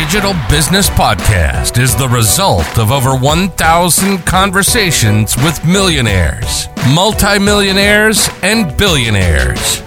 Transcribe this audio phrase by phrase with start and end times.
[0.00, 9.80] Digital Business Podcast is the result of over 1,000 conversations with millionaires, multimillionaires, and billionaires.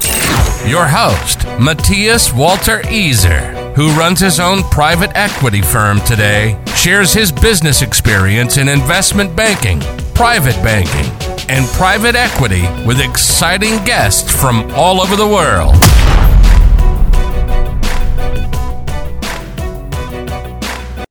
[0.68, 7.32] Your host, Matthias Walter Easer, who runs his own private equity firm today, shares his
[7.32, 9.80] business experience in investment banking,
[10.14, 11.12] private banking,
[11.50, 15.74] and private equity with exciting guests from all over the world.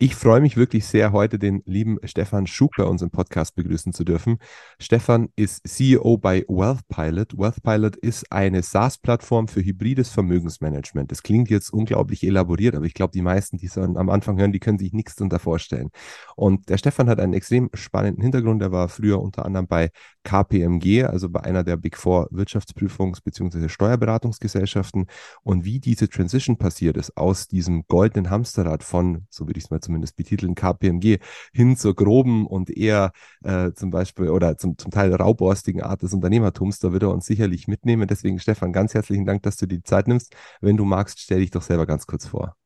[0.05, 3.93] Ich freue mich wirklich sehr, heute den lieben Stefan Schug bei uns im Podcast begrüßen
[3.93, 4.39] zu dürfen.
[4.81, 7.39] Stefan ist CEO bei WealthPilot.
[7.39, 11.13] WealthPilot ist eine SaaS-Plattform für hybrides Vermögensmanagement.
[11.13, 14.51] Das klingt jetzt unglaublich elaboriert, aber ich glaube, die meisten, die es am Anfang hören,
[14.51, 15.91] die können sich nichts darunter vorstellen.
[16.35, 18.61] Und der Stefan hat einen extrem spannenden Hintergrund.
[18.61, 19.91] Er war früher unter anderem bei
[20.25, 23.69] KPMG, also bei einer der Big Four Wirtschaftsprüfungs- bzw.
[23.69, 25.07] Steuerberatungsgesellschaften.
[25.43, 29.71] Und wie diese Transition passiert ist aus diesem goldenen Hamsterrad von, so würde ich es
[29.71, 31.19] mal zumindest betiteln, KPMG
[31.53, 33.13] hin zur groben und eher
[33.45, 37.27] äh, zum Beispiel oder zum, zum Teil raubborstigen Art des Unternehmertums, da wird er uns
[37.27, 38.07] sicherlich mitnehmen.
[38.09, 40.35] Deswegen, Stefan, ganz herzlichen Dank, dass du dir die Zeit nimmst.
[40.61, 42.57] Wenn du magst, stell dich doch selber ganz kurz vor.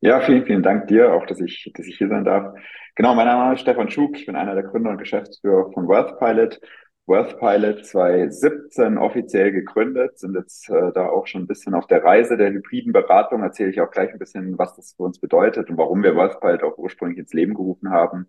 [0.00, 2.54] Ja, vielen, vielen Dank dir auch, dass ich, dass ich hier sein darf.
[2.98, 4.16] Genau, mein Name ist Stefan Schug.
[4.18, 6.60] Ich bin einer der Gründer und Geschäftsführer von WealthPilot.
[7.06, 12.36] WealthPilot 2017 offiziell gegründet, sind jetzt äh, da auch schon ein bisschen auf der Reise
[12.36, 13.44] der hybriden Beratung.
[13.44, 16.64] Erzähle ich auch gleich ein bisschen, was das für uns bedeutet und warum wir WealthPilot
[16.64, 18.26] auch ursprünglich ins Leben gerufen haben.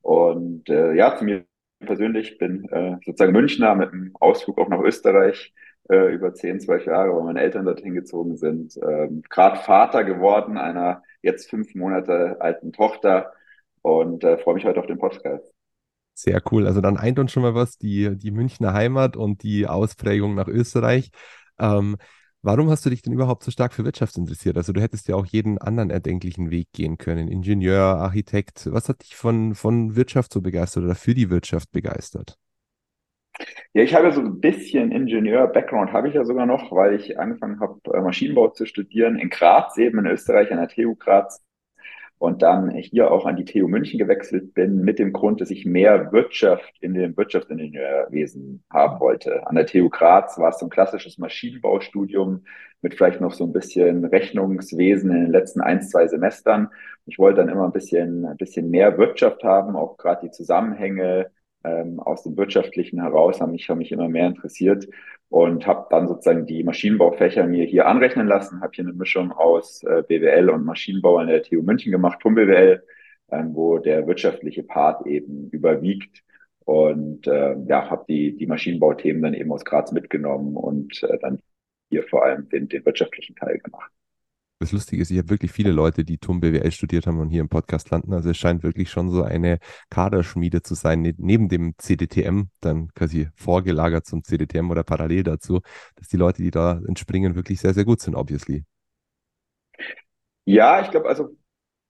[0.00, 1.44] Und äh, ja, zu mir
[1.80, 5.52] persönlich bin äh, sozusagen Münchner mit einem Ausflug auch nach Österreich
[5.90, 8.78] äh, über 10, 12 Jahre, wo meine Eltern dorthin gezogen sind.
[8.80, 13.32] Ähm, Gerade Vater geworden einer jetzt fünf Monate alten Tochter
[13.84, 15.52] und äh, freue mich heute auf den Podcast.
[16.14, 16.66] Sehr cool.
[16.66, 20.48] Also dann eint uns schon mal was, die, die Münchner Heimat und die Ausprägung nach
[20.48, 21.10] Österreich.
[21.58, 21.96] Ähm,
[22.40, 24.56] warum hast du dich denn überhaupt so stark für Wirtschaft interessiert?
[24.56, 27.28] Also du hättest ja auch jeden anderen erdenklichen Weg gehen können.
[27.28, 28.72] Ingenieur, Architekt.
[28.72, 32.38] Was hat dich von, von Wirtschaft so begeistert oder für die Wirtschaft begeistert?
[33.74, 37.60] Ja, ich habe so ein bisschen Ingenieur-Background, habe ich ja sogar noch, weil ich angefangen
[37.60, 41.42] habe, äh, Maschinenbau zu studieren in Graz, eben in Österreich, an der TU Graz.
[42.24, 45.66] Und dann hier auch an die TU München gewechselt bin, mit dem Grund, dass ich
[45.66, 49.46] mehr Wirtschaft in dem Wirtschaftsingenieurwesen haben wollte.
[49.46, 52.46] An der TU Graz war es so ein klassisches Maschinenbaustudium
[52.80, 56.70] mit vielleicht noch so ein bisschen Rechnungswesen in den letzten ein, zwei Semestern.
[57.04, 61.30] Ich wollte dann immer ein bisschen, ein bisschen mehr Wirtschaft haben, auch gerade die Zusammenhänge,
[61.64, 64.86] ähm, aus dem Wirtschaftlichen heraus haben mich, haben mich immer mehr interessiert
[65.28, 69.82] und habe dann sozusagen die Maschinenbaufächer mir hier anrechnen lassen, habe hier eine Mischung aus
[69.84, 72.82] äh, BWL und Maschinenbau an der TU München gemacht, TUM BWL,
[73.30, 76.22] ähm, wo der wirtschaftliche Part eben überwiegt
[76.64, 81.40] und äh, ja, habe die, die Maschinenbauthemen dann eben aus Graz mitgenommen und äh, dann
[81.90, 83.90] hier vor allem den, den wirtschaftlichen Teil gemacht
[84.58, 87.40] das Lustige ist, ich habe wirklich viele Leute, die TUM BWL studiert haben und hier
[87.40, 88.12] im Podcast landen.
[88.12, 89.58] Also es scheint wirklich schon so eine
[89.90, 95.60] Kaderschmiede zu sein, ne, neben dem CDTM, dann quasi vorgelagert zum CDTM oder parallel dazu,
[95.96, 98.64] dass die Leute, die da entspringen, wirklich sehr, sehr gut sind, obviously.
[100.44, 101.36] Ja, ich glaube, also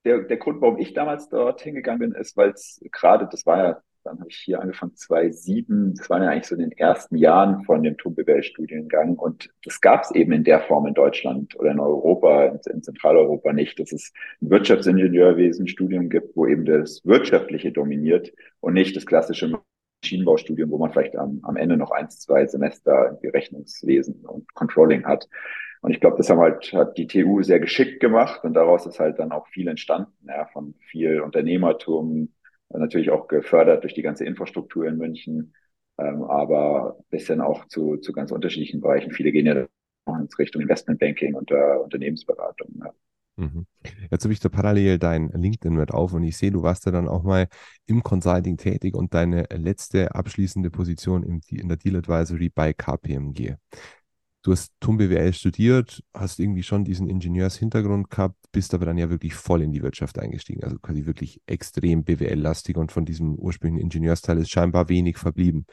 [0.04, 3.58] der, der Grund, warum ich damals dort hingegangen bin, ist, weil es gerade, das war
[3.58, 5.94] ja dann habe ich hier angefangen 2007.
[5.96, 9.16] Das waren ja eigentlich so in den ersten Jahren von dem TUM-BWL-Studiengang.
[9.16, 12.82] Und das gab es eben in der Form in Deutschland oder in Europa, in, in
[12.82, 14.12] Zentraleuropa nicht, dass es
[14.42, 19.58] ein Wirtschaftsingenieurwesen-Studium gibt, wo eben das Wirtschaftliche dominiert und nicht das klassische
[20.02, 25.04] Maschinenbaustudium, wo man vielleicht am, am Ende noch eins, zwei Semester irgendwie Rechnungswesen und Controlling
[25.06, 25.28] hat.
[25.80, 29.00] Und ich glaube, das haben halt, hat die TU sehr geschickt gemacht und daraus ist
[29.00, 32.32] halt dann auch viel entstanden, ja, von viel Unternehmertum,
[32.70, 35.54] natürlich auch gefördert durch die ganze Infrastruktur in München,
[35.98, 39.12] ähm, aber bisschen auch zu, zu ganz unterschiedlichen Bereichen.
[39.12, 39.66] Viele gehen ja
[40.06, 42.68] in Richtung Investmentbanking und äh, Unternehmensberatung.
[42.82, 42.92] Ja.
[43.36, 43.66] Mhm.
[44.10, 46.92] Jetzt habe ich da parallel dein LinkedIn mit auf und ich sehe, du warst ja
[46.92, 47.48] dann auch mal
[47.86, 53.56] im Consulting tätig und deine letzte abschließende Position in der Deal Advisory bei KPMG
[54.44, 59.10] du hast TUM BWL studiert, hast irgendwie schon diesen Ingenieurshintergrund gehabt, bist aber dann ja
[59.10, 63.84] wirklich voll in die Wirtschaft eingestiegen, also quasi wirklich extrem BWL-lastig und von diesem ursprünglichen
[63.84, 65.66] Ingenieursteil ist scheinbar wenig verblieben.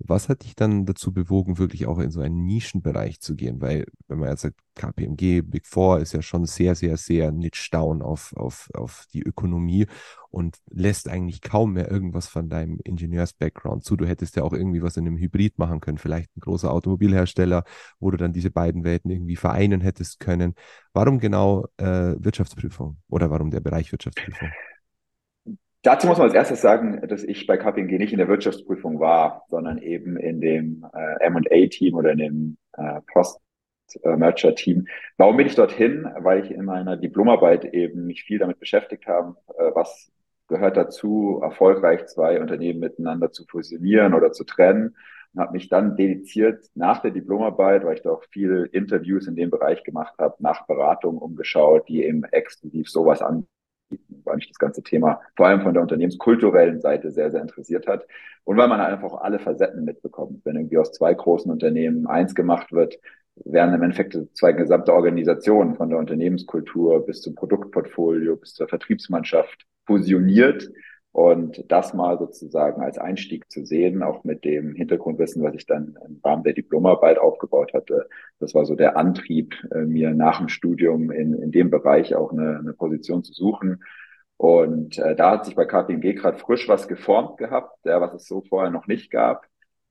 [0.00, 3.60] Was hat dich dann dazu bewogen, wirklich auch in so einen Nischenbereich zu gehen?
[3.60, 7.68] Weil, wenn man jetzt sagt, KPMG, Big Four ist ja schon sehr, sehr, sehr niche
[7.72, 9.86] down auf, auf, auf die Ökonomie
[10.30, 13.96] und lässt eigentlich kaum mehr irgendwas von deinem Ingenieurs-Background zu.
[13.96, 17.64] Du hättest ja auch irgendwie was in einem Hybrid machen können, vielleicht ein großer Automobilhersteller,
[17.98, 20.54] wo du dann diese beiden Welten irgendwie vereinen hättest können.
[20.92, 24.48] Warum genau äh, Wirtschaftsprüfung oder warum der Bereich Wirtschaftsprüfung?
[25.82, 29.44] Dazu muss man als erstes sagen, dass ich bei KPMG nicht in der Wirtschaftsprüfung war,
[29.48, 33.40] sondern eben in dem äh, M&A-Team oder in dem äh, Post
[33.88, 34.86] Post-Merger-Team.
[35.16, 36.06] Warum bin ich dorthin?
[36.18, 40.10] Weil ich in meiner Diplomarbeit eben mich viel damit beschäftigt habe, äh, was
[40.48, 44.96] gehört dazu, erfolgreich zwei Unternehmen miteinander zu fusionieren oder zu trennen
[45.34, 49.36] und habe mich dann dediziert nach der Diplomarbeit, weil ich da auch viele Interviews in
[49.36, 53.52] dem Bereich gemacht habe, nach Beratungen umgeschaut, die eben exklusiv sowas anbieten,
[54.24, 58.06] weil mich das ganze Thema vor allem von der unternehmenskulturellen Seite sehr, sehr interessiert hat
[58.44, 60.44] und weil man einfach alle Facetten mitbekommt.
[60.44, 62.98] Wenn irgendwie aus zwei großen Unternehmen eins gemacht wird,
[63.44, 69.66] werden im Endeffekt zwei gesamte Organisationen von der Unternehmenskultur bis zum Produktportfolio, bis zur Vertriebsmannschaft
[69.86, 70.68] fusioniert
[71.18, 75.98] und das mal sozusagen als Einstieg zu sehen, auch mit dem Hintergrundwissen, was ich dann
[76.06, 80.48] im Rahmen der Diplomarbeit aufgebaut hatte, das war so der Antrieb, äh, mir nach dem
[80.48, 83.82] Studium in, in dem Bereich auch eine, eine Position zu suchen.
[84.36, 88.28] Und äh, da hat sich bei KPMG gerade frisch was geformt gehabt, ja, was es
[88.28, 89.44] so vorher noch nicht gab.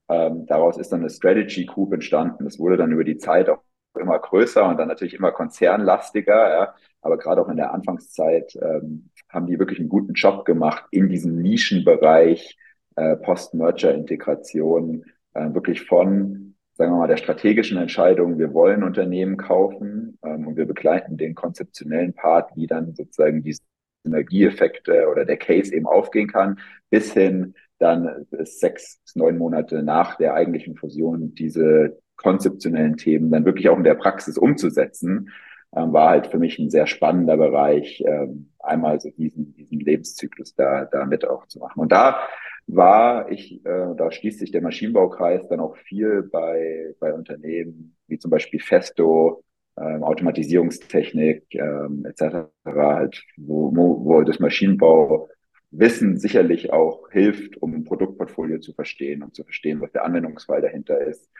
[0.08, 2.44] Ähm, daraus ist dann eine Strategy Group entstanden.
[2.44, 3.60] Das wurde dann über die Zeit auch
[4.00, 6.48] immer größer und dann natürlich immer konzernlastiger.
[6.48, 6.74] Ja.
[7.02, 11.08] Aber gerade auch in der Anfangszeit ähm, haben die wirklich einen guten Job gemacht in
[11.08, 12.58] diesem Nischenbereich
[12.96, 15.04] äh, Post-Merger-Integration,
[15.34, 20.56] äh, wirklich von, sagen wir mal, der strategischen Entscheidung, wir wollen Unternehmen kaufen ähm, und
[20.56, 23.56] wir begleiten den konzeptionellen Part, wie dann sozusagen die
[24.04, 26.58] Synergieeffekte oder der Case eben aufgehen kann,
[26.90, 33.68] bis hin dann sechs neun Monate nach der eigentlichen Fusion diese konzeptionellen Themen dann wirklich
[33.68, 35.30] auch in der Praxis umzusetzen
[35.74, 40.54] ähm, war halt für mich ein sehr spannender Bereich, ähm, einmal so diesen, diesen Lebenszyklus
[40.54, 41.80] da, da mit auch zu machen.
[41.80, 42.18] Und da
[42.66, 48.18] war ich, äh, da schließt sich der Maschinenbaukreis dann auch viel bei, bei Unternehmen wie
[48.18, 49.42] zum Beispiel Festo,
[49.78, 58.58] ähm, Automatisierungstechnik ähm, etc., halt, wo, wo, das Maschinenbauwissen sicherlich auch hilft, um ein Produktportfolio
[58.60, 61.30] zu verstehen und zu verstehen, was der Anwendungsfall dahinter ist.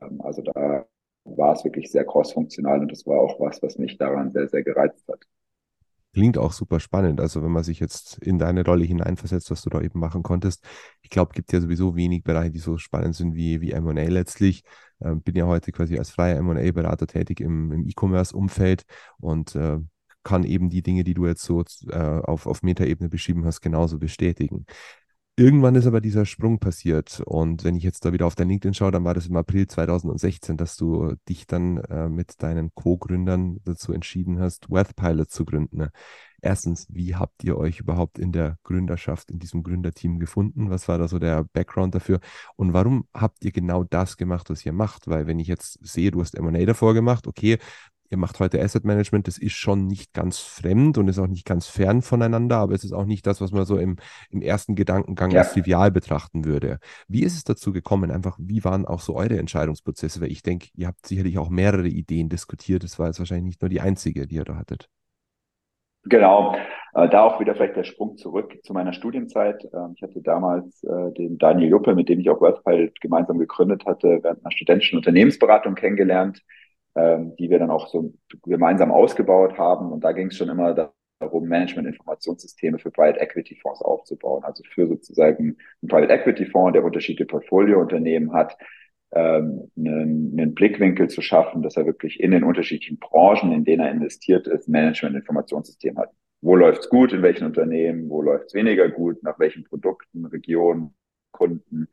[0.00, 0.86] Ähm, also da
[1.24, 4.62] war es wirklich sehr crossfunktional und das war auch was, was mich daran sehr, sehr
[4.62, 5.26] gereizt hat.
[6.12, 7.20] Klingt auch super spannend.
[7.20, 10.66] Also wenn man sich jetzt in deine Rolle hineinversetzt, was du da eben machen konntest.
[11.02, 14.08] Ich glaube, es gibt ja sowieso wenig Bereiche, die so spannend sind wie, wie M&A
[14.08, 14.64] letztlich.
[15.00, 18.84] Ähm, bin ja heute quasi als freier M&A-Berater tätig im, im E-Commerce-Umfeld
[19.18, 19.78] und äh,
[20.24, 23.98] kann eben die Dinge, die du jetzt so äh, auf, auf Metaebene beschrieben hast, genauso
[23.98, 24.66] bestätigen.
[25.40, 27.22] Irgendwann ist aber dieser Sprung passiert.
[27.24, 29.66] Und wenn ich jetzt da wieder auf dein LinkedIn schaue, dann war das im April
[29.66, 35.88] 2016, dass du dich dann äh, mit deinen Co-Gründern dazu entschieden hast, Wealth zu gründen.
[36.42, 40.68] Erstens, wie habt ihr euch überhaupt in der Gründerschaft, in diesem Gründerteam gefunden?
[40.68, 42.20] Was war da so der Background dafür?
[42.56, 45.08] Und warum habt ihr genau das gemacht, was ihr macht?
[45.08, 47.56] Weil wenn ich jetzt sehe, du hast M&A davor gemacht, okay,
[48.10, 51.46] ihr macht heute Asset Management, das ist schon nicht ganz fremd und ist auch nicht
[51.46, 53.96] ganz fern voneinander, aber es ist auch nicht das, was man so im,
[54.30, 55.40] im ersten Gedankengang ja.
[55.40, 56.78] als trivial betrachten würde.
[57.08, 58.10] Wie ist es dazu gekommen?
[58.10, 60.20] Einfach, wie waren auch so eure Entscheidungsprozesse?
[60.20, 62.82] Weil ich denke, ihr habt sicherlich auch mehrere Ideen diskutiert.
[62.82, 64.88] Das war jetzt wahrscheinlich nicht nur die einzige, die ihr da hattet.
[66.04, 66.56] Genau,
[66.94, 69.62] äh, da auch wieder vielleicht der Sprung zurück zu meiner Studienzeit.
[69.64, 73.84] Äh, ich hatte damals äh, den Daniel Juppe, mit dem ich auch WealthPilot gemeinsam gegründet
[73.84, 76.42] hatte, während einer studentischen Unternehmensberatung kennengelernt
[77.00, 78.12] ähm, die wir dann auch so
[78.44, 79.90] gemeinsam ausgebaut haben.
[79.90, 84.44] Und da ging es schon immer darum, Management-Informationssysteme für Private Equity Fonds aufzubauen.
[84.44, 88.56] Also für sozusagen einen Private Equity Fonds, der unterschiedliche Portfoliounternehmen hat,
[89.12, 93.82] ähm, einen, einen Blickwinkel zu schaffen, dass er wirklich in den unterschiedlichen Branchen, in denen
[93.82, 96.10] er investiert ist, Management-Informationssystem hat.
[96.42, 100.94] Wo läuft's gut, in welchen Unternehmen, wo läuft's weniger gut, nach welchen Produkten, Regionen,
[101.32, 101.88] Kunden,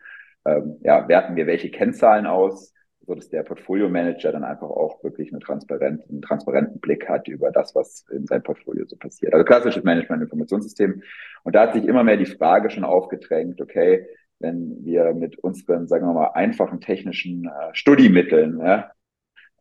[0.46, 2.74] ähm, ja, werten wir welche Kennzahlen aus,
[3.08, 7.30] so dass der Portfolio Manager dann einfach auch wirklich eine transparent, einen transparenten Blick hat
[7.30, 9.34] über das, was in seinem Portfolio so passiert.
[9.34, 11.02] Also klassisches Management-Informationssystem.
[11.44, 14.06] Und da hat sich immer mehr die Frage schon aufgedrängt, okay,
[14.40, 18.92] wenn wir mit unseren, sagen wir mal, einfachen technischen äh, Studiemitteln ja,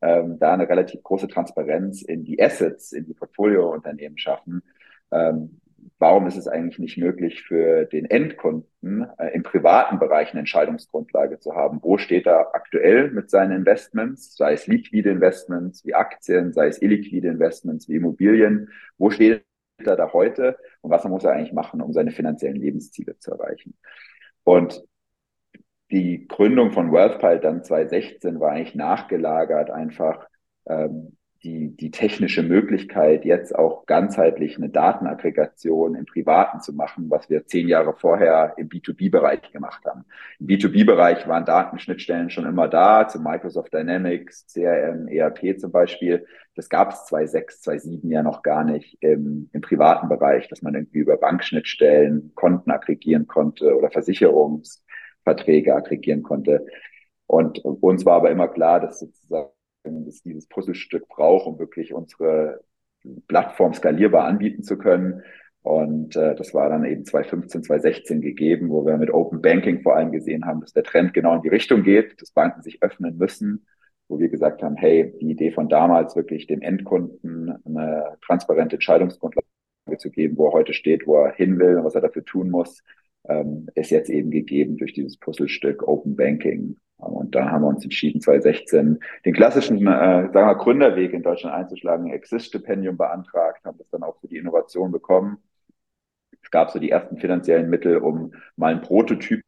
[0.02, 4.62] ähm, da eine relativ große Transparenz in die Assets, in die Portfoliounternehmen schaffen,
[5.12, 5.60] ähm,
[5.98, 11.38] warum ist es eigentlich nicht möglich für den Endkunden äh, im privaten Bereich eine Entscheidungsgrundlage
[11.38, 11.78] zu haben?
[11.82, 16.82] Wo steht er aktuell mit seinen Investments, sei es liquide Investments wie Aktien, sei es
[16.82, 18.70] illiquide Investments wie Immobilien?
[18.98, 19.44] Wo steht
[19.78, 23.74] er da heute und was muss er eigentlich machen, um seine finanziellen Lebensziele zu erreichen?
[24.44, 24.82] Und
[25.90, 30.26] die Gründung von WealthPile dann 2016 war eigentlich nachgelagert einfach
[30.66, 37.30] ähm, die, die technische Möglichkeit, jetzt auch ganzheitlich eine Datenaggregation im Privaten zu machen, was
[37.30, 40.04] wir zehn Jahre vorher im B2B-Bereich gemacht haben.
[40.40, 46.26] Im B2B-Bereich waren Datenschnittstellen schon immer da, zu Microsoft Dynamics, CRM, ERP zum Beispiel.
[46.56, 50.74] Das gab es 2006, 2007 ja noch gar nicht im, im privaten Bereich, dass man
[50.74, 56.66] irgendwie über Bankschnittstellen Konten aggregieren konnte oder Versicherungsverträge aggregieren konnte.
[57.28, 59.55] Und uns war aber immer klar, dass sozusagen
[60.04, 62.60] das dieses Puzzlestück braucht, um wirklich unsere
[63.28, 65.22] Plattform skalierbar anbieten zu können.
[65.62, 69.96] Und äh, das war dann eben 2015, 2016 gegeben, wo wir mit Open Banking vor
[69.96, 73.16] allem gesehen haben, dass der Trend genau in die Richtung geht, dass Banken sich öffnen
[73.18, 73.66] müssen,
[74.08, 79.46] wo wir gesagt haben, hey, die Idee von damals wirklich dem Endkunden eine transparente Entscheidungsgrundlage
[79.98, 82.50] zu geben, wo er heute steht, wo er hin will und was er dafür tun
[82.50, 82.82] muss,
[83.28, 86.76] ähm, ist jetzt eben gegeben durch dieses Puzzlestück Open Banking.
[86.98, 91.54] Und da haben wir uns entschieden, 2016 den klassischen, äh, sagen wir, Gründerweg in Deutschland
[91.54, 95.38] einzuschlagen, Exist-Stipendium beantragt, haben das dann auch für die Innovation bekommen
[96.46, 99.42] es gab so die ersten finanziellen Mittel, um mal einen Prototyp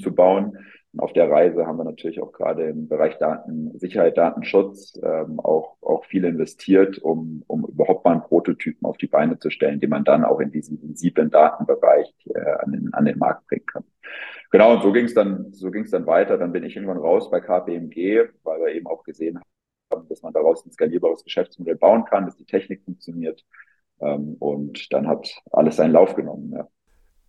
[0.00, 0.56] zu bauen.
[0.92, 5.76] Und auf der Reise haben wir natürlich auch gerade im Bereich Datensicherheit, Datenschutz ähm, auch,
[5.82, 9.90] auch viel investiert, um, um überhaupt mal einen Prototypen auf die Beine zu stellen, den
[9.90, 13.84] man dann auch in diesem sensiblen Datenbereich äh, an, den, an den Markt bringen kann.
[14.56, 16.38] Genau, und so ging es dann, so dann weiter.
[16.38, 19.38] Dann bin ich irgendwann raus bei KPMG, weil wir eben auch gesehen
[19.90, 23.44] haben, dass man daraus ein skalierbares Geschäftsmodell bauen kann, dass die Technik funktioniert.
[24.00, 26.54] Ähm, und dann hat alles seinen Lauf genommen.
[26.54, 26.66] Ja.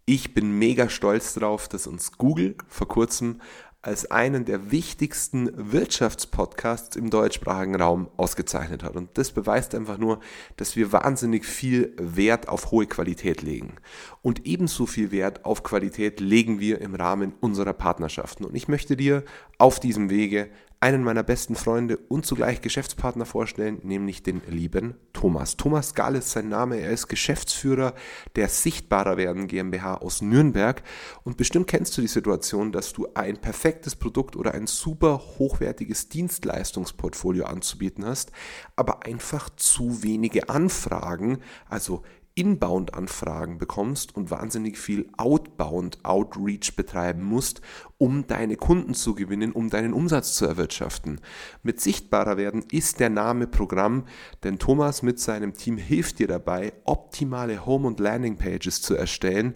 [0.05, 3.41] Ich bin mega stolz darauf, dass uns Google vor kurzem
[3.87, 8.97] als einen der wichtigsten Wirtschaftspodcasts im deutschsprachigen Raum ausgezeichnet hat.
[8.97, 10.19] Und das beweist einfach nur,
[10.57, 13.77] dass wir wahnsinnig viel Wert auf hohe Qualität legen.
[14.21, 18.43] Und ebenso viel Wert auf Qualität legen wir im Rahmen unserer Partnerschaften.
[18.43, 19.23] Und ich möchte dir
[19.57, 20.49] auf diesem Wege
[20.79, 25.57] einen meiner besten Freunde und zugleich Geschäftspartner vorstellen, nämlich den lieben Thomas.
[25.57, 27.95] Thomas Gahl ist sein Name, er ist Geschäftsführer
[28.35, 30.83] der Sichtbarer werden GmbH aus Nürnberg
[31.23, 36.09] und bestimmt kennst du die Situation, dass du ein perfektes Produkt oder ein super hochwertiges
[36.09, 38.31] Dienstleistungsportfolio anzubieten hast,
[38.75, 42.03] aber einfach zu wenige Anfragen, also
[42.37, 47.61] Inbound-Anfragen bekommst und wahnsinnig viel Outbound-Outreach betreiben musst,
[47.97, 51.19] um deine Kunden zu gewinnen, um deinen Umsatz zu erwirtschaften.
[51.63, 54.05] Mit sichtbarer werden ist der Name Programm,
[54.43, 59.55] denn Thomas mit seinem Team hilft dir dabei, optimale Home- und Landing-Pages zu erstellen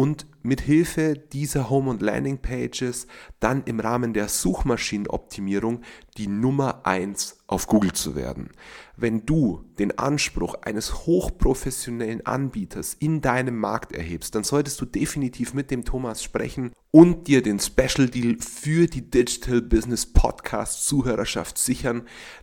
[0.00, 3.06] und mit Hilfe dieser Home- und Landing-Pages
[3.38, 5.82] dann im Rahmen der Suchmaschinenoptimierung
[6.16, 8.48] die Nummer eins auf Google zu werden.
[8.96, 15.52] Wenn du den Anspruch eines hochprofessionellen Anbieters in deinem Markt erhebst, dann solltest du definitiv
[15.52, 21.56] mit dem Thomas sprechen und dir den Special Deal für die Digital Business Podcast Zuhörerschaft
[21.56, 22.02] sichern,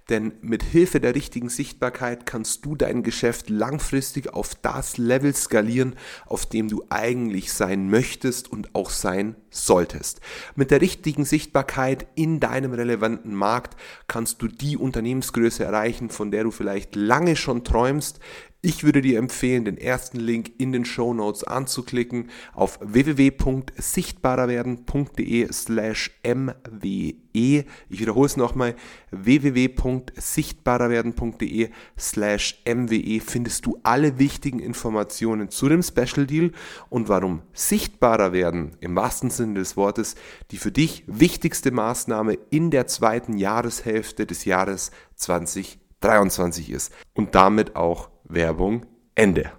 [0.09, 5.95] denn mit Hilfe der richtigen Sichtbarkeit kannst du dein Geschäft langfristig auf das Level skalieren,
[6.25, 10.21] auf dem du eigentlich sein möchtest und auch sein solltest.
[10.55, 13.75] Mit der richtigen Sichtbarkeit in deinem relevanten Markt
[14.07, 18.19] kannst du die Unternehmensgröße erreichen, von der du vielleicht lange schon träumst.
[18.63, 26.19] Ich würde dir empfehlen, den ersten Link in den Show Notes anzuklicken auf www.sichtbarerwerden.de slash
[26.23, 27.13] mwe.
[27.33, 28.73] Ich wiederhole es nochmal,
[29.11, 36.51] www.sichtbarerwerden.de slash mwe findest du alle wichtigen Informationen zu dem Special Deal
[36.89, 40.15] und warum sichtbarer werden im wahrsten Sinne des Wortes
[40.49, 47.75] die für dich wichtigste Maßnahme in der zweiten Jahreshälfte des Jahres 2023 ist und damit
[47.75, 49.51] auch Werbung Ende.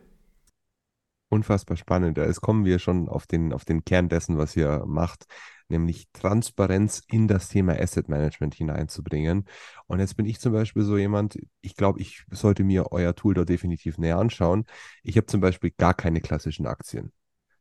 [1.31, 2.19] Unfassbar spannend.
[2.19, 5.27] Jetzt kommen wir schon auf den, auf den Kern dessen, was ihr macht,
[5.69, 9.47] nämlich Transparenz in das Thema Asset Management hineinzubringen.
[9.87, 13.35] Und jetzt bin ich zum Beispiel so jemand, ich glaube, ich sollte mir euer Tool
[13.35, 14.65] da definitiv näher anschauen.
[15.03, 17.13] Ich habe zum Beispiel gar keine klassischen Aktien.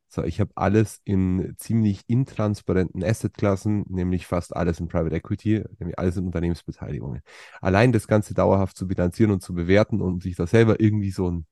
[0.09, 5.99] So, ich habe alles in ziemlich intransparenten Assetklassen, nämlich fast alles in Private Equity, nämlich
[5.99, 7.21] alles in Unternehmensbeteiligungen.
[7.61, 11.29] Allein das Ganze dauerhaft zu bilanzieren und zu bewerten und sich da selber irgendwie so
[11.29, 11.45] ein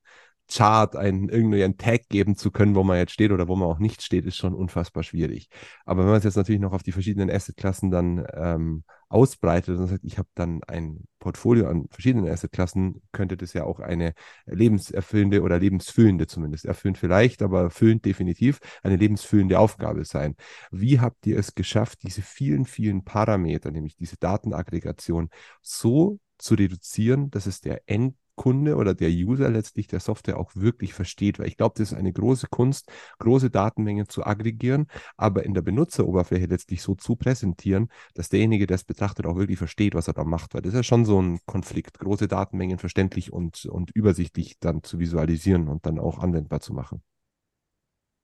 [0.52, 3.68] Chart, einen, irgendwie einen Tag geben zu können, wo man jetzt steht oder wo man
[3.68, 5.50] auch nicht steht, ist schon unfassbar schwierig.
[5.86, 9.88] Aber wenn man es jetzt natürlich noch auf die verschiedenen Assetklassen dann ähm, ausbreitet und
[9.88, 14.14] sagt, ich habe dann ein Portfolio an verschiedenen Assetklassen, könnte das ja auch eine
[14.46, 20.36] lebenserfüllende oder lebensfüllende zumindest, erfüllend vielleicht, aber füllend definitiv, eine lebensfüllende Aufgabe sein.
[20.72, 25.30] Wie habt ihr es geschafft, diese vielen, vielen Parameter, nämlich diese Datenaggregation,
[25.62, 30.52] so zu reduzieren, dass es der End Kunde oder der User letztlich der Software auch
[30.56, 31.40] wirklich versteht.
[31.40, 34.88] Weil ich glaube, das ist eine große Kunst, große Datenmengen zu aggregieren,
[35.18, 39.58] aber in der Benutzeroberfläche letztlich so zu präsentieren, dass derjenige, der es betrachtet, auch wirklich
[39.58, 40.54] versteht, was er da macht.
[40.54, 44.84] Weil das ist ja schon so ein Konflikt, große Datenmengen verständlich und, und übersichtlich dann
[44.84, 47.02] zu visualisieren und dann auch anwendbar zu machen.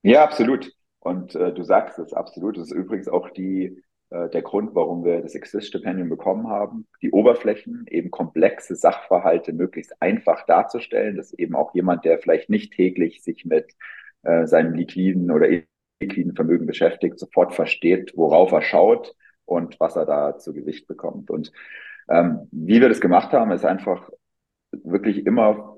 [0.03, 0.71] Ja, absolut.
[0.99, 2.57] Und äh, du sagst es absolut.
[2.57, 3.81] Das ist übrigens auch die
[4.29, 10.45] der Grund, warum wir das Exist-Stipendium bekommen haben, die Oberflächen, eben komplexe Sachverhalte möglichst einfach
[10.45, 13.73] darzustellen, dass eben auch jemand, der vielleicht nicht täglich sich mit
[14.23, 15.47] äh, seinem liquiden oder
[16.01, 19.15] liquiden Vermögen beschäftigt, sofort versteht, worauf er schaut
[19.45, 21.29] und was er da zu Gesicht bekommt.
[21.31, 21.51] Und
[22.09, 24.09] Ähm, wie wir das gemacht haben, ist einfach
[24.71, 25.77] wirklich immer,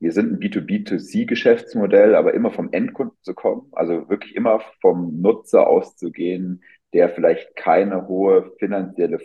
[0.00, 5.66] wir sind ein B2B2C-Geschäftsmodell, aber immer vom Endkunden zu kommen, also wirklich immer vom Nutzer
[5.68, 9.18] auszugehen, der vielleicht keine hohe finanzielle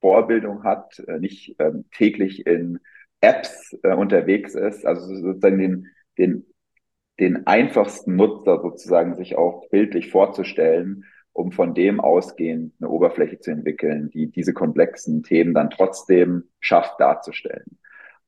[0.00, 2.80] Vorbildung hat, äh, nicht ähm, täglich in
[3.20, 5.86] Apps äh, unterwegs ist, also sozusagen den,
[6.18, 6.46] den,
[7.18, 13.50] den einfachsten Nutzer sozusagen sich auch bildlich vorzustellen, um von dem ausgehend eine Oberfläche zu
[13.50, 17.78] entwickeln, die diese komplexen Themen dann trotzdem schafft darzustellen.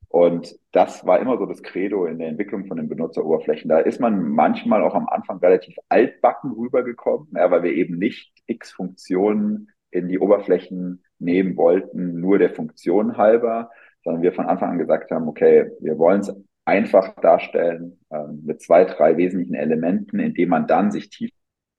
[0.09, 3.69] Und das war immer so das Credo in der Entwicklung von den Benutzeroberflächen.
[3.69, 8.33] Da ist man manchmal auch am Anfang relativ altbacken rübergekommen, ja, weil wir eben nicht
[8.47, 13.69] x Funktionen in die Oberflächen nehmen wollten, nur der Funktion halber,
[14.03, 16.33] sondern wir von Anfang an gesagt haben, okay, wir wollen es
[16.65, 21.33] einfach darstellen ähm, mit zwei, drei wesentlichen Elementen, indem man dann sich tiefer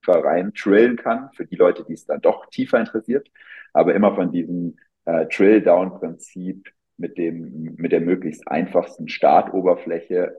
[0.07, 3.29] rein trillen kann, für die Leute, die es dann doch tiefer interessiert,
[3.73, 6.71] aber immer von diesem äh, Drill-Down-Prinzip
[7.01, 10.37] mit dem, mit der möglichst einfachsten Startoberfläche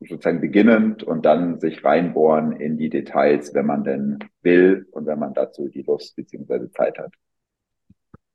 [0.00, 5.18] sozusagen beginnend und dann sich reinbohren in die Details, wenn man denn will und wenn
[5.18, 7.14] man dazu die Lust beziehungsweise Zeit hat.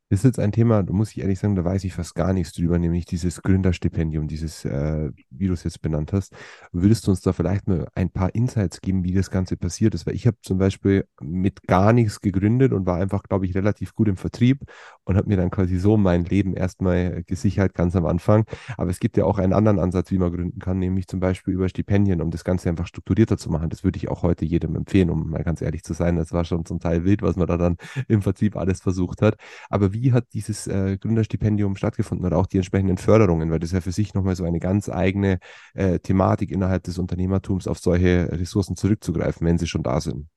[0.09, 2.31] Das ist jetzt ein Thema, da muss ich ehrlich sagen, da weiß ich fast gar
[2.31, 6.33] nichts drüber, nämlich dieses Gründerstipendium, dieses, äh, wie du es jetzt benannt hast.
[6.71, 10.05] Würdest du uns da vielleicht mal ein paar Insights geben, wie das Ganze passiert ist?
[10.07, 13.95] Weil ich habe zum Beispiel mit gar nichts gegründet und war einfach, glaube ich, relativ
[13.95, 14.61] gut im Vertrieb
[15.03, 18.45] und habe mir dann quasi so mein Leben erstmal gesichert, ganz am Anfang.
[18.77, 21.53] Aber es gibt ja auch einen anderen Ansatz, wie man gründen kann, nämlich zum Beispiel
[21.53, 23.69] über Stipendien, um das Ganze einfach strukturierter zu machen.
[23.69, 26.15] Das würde ich auch heute jedem empfehlen, um mal ganz ehrlich zu sein.
[26.15, 27.75] Das war schon zum Teil wild, was man da dann
[28.07, 29.35] im Vertrieb alles versucht hat.
[29.69, 33.81] Aber wie hat dieses äh, Gründerstipendium stattgefunden oder auch die entsprechenden Förderungen, weil das ja
[33.81, 35.39] für sich nochmal so eine ganz eigene
[35.73, 40.27] äh, Thematik innerhalb des Unternehmertums auf solche Ressourcen zurückzugreifen, wenn sie schon da sind.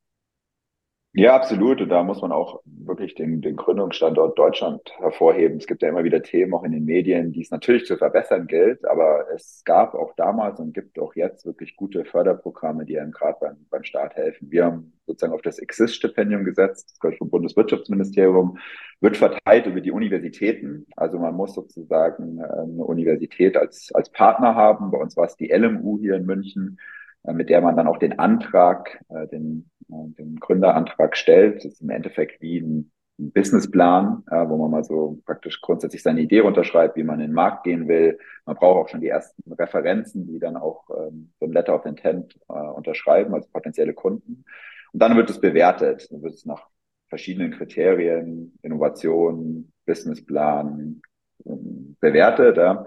[1.12, 1.80] Ja, absolut.
[1.80, 5.58] Und da muss man auch wirklich den, den Gründungsstandort Deutschland hervorheben.
[5.58, 8.46] Es gibt ja immer wieder Themen auch in den Medien, die es natürlich zu verbessern
[8.46, 13.10] gilt, aber es gab auch damals und gibt auch jetzt wirklich gute Förderprogramme, die einem
[13.10, 14.52] gerade beim, beim Start helfen.
[14.52, 18.58] Wir haben sozusagen auf das Exist-Stipendium gesetzt, das vom Bundeswirtschaftsministerium,
[19.00, 20.86] wird verteilt über die Universitäten.
[20.96, 24.92] Also man muss sozusagen äh, eine Universität als, als Partner haben.
[24.92, 26.78] Bei uns war es die LMU hier in München
[27.24, 31.56] äh, mit der man dann auch den Antrag, äh, den, den Gründerantrag stellt.
[31.56, 36.20] Das ist im Endeffekt wie ein, ein Businessplan, wo man mal so praktisch grundsätzlich seine
[36.20, 38.18] Idee runterschreibt, wie man in den Markt gehen will.
[38.46, 41.84] Man braucht auch schon die ersten Referenzen, die dann auch ähm, so ein Letter of
[41.84, 44.44] Intent unterschreiben, also potenzielle Kunden.
[44.92, 46.10] Und dann wird es bewertet.
[46.10, 46.66] Dann wird es nach
[47.08, 51.02] verschiedenen Kriterien, Innovation, Businessplan
[51.44, 52.56] ähm, bewertet.
[52.56, 52.86] Ja.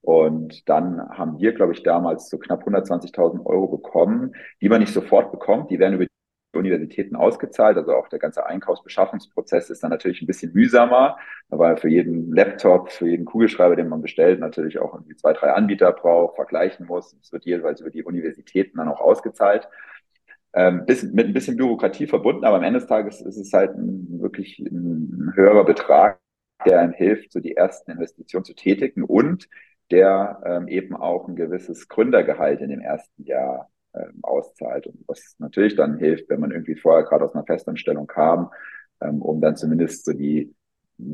[0.00, 4.92] Und dann haben wir, glaube ich, damals so knapp 120.000 Euro bekommen, die man nicht
[4.92, 5.70] sofort bekommt.
[5.70, 6.06] Die werden über
[6.58, 7.76] Universitäten ausgezahlt.
[7.76, 11.16] Also auch der ganze Einkaufsbeschaffungsprozess ist dann natürlich ein bisschen mühsamer,
[11.48, 15.52] weil für jeden Laptop, für jeden Kugelschreiber, den man bestellt, natürlich auch irgendwie zwei, drei
[15.52, 17.16] Anbieter braucht, vergleichen muss.
[17.22, 19.68] Es wird jeweils über die Universitäten dann auch ausgezahlt.
[20.54, 23.74] Ähm, bis, mit ein bisschen Bürokratie verbunden, aber am Ende des Tages ist es halt
[23.76, 26.20] ein, wirklich ein höherer Betrag,
[26.64, 29.48] der einem hilft, so die ersten Investitionen zu tätigen und
[29.90, 34.86] der ähm, eben auch ein gewisses Gründergehalt in dem ersten Jahr ähm, auszahlt.
[34.86, 38.50] Und was natürlich dann hilft, wenn man irgendwie vorher gerade aus einer Festanstellung kam,
[39.00, 40.54] ähm, um dann zumindest so die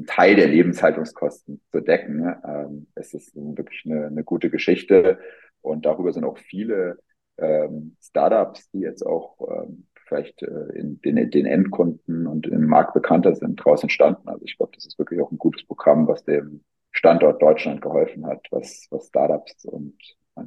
[0.07, 2.21] Teil der Lebenshaltungskosten zu decken.
[2.21, 2.43] Ne?
[2.45, 5.19] Ähm, es ist wirklich eine, eine gute Geschichte
[5.63, 6.99] und darüber sind auch viele
[7.39, 12.95] ähm, Startups, die jetzt auch ähm, vielleicht äh, in den, den Endkunden und im Markt
[12.95, 14.29] bekannter sind, draußen entstanden.
[14.29, 16.63] Also ich glaube, das ist wirklich auch ein gutes Programm, was dem
[16.93, 19.97] Standort Deutschland geholfen hat, was, was Startups und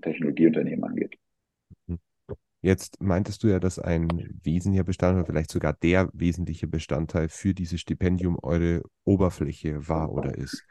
[0.02, 1.18] Technologieunternehmen angeht.
[2.64, 7.82] Jetzt meintest du ja, dass ein wesentlicher Bestandteil, vielleicht sogar der wesentliche Bestandteil für dieses
[7.82, 10.64] Stipendium eure Oberfläche war oder ist.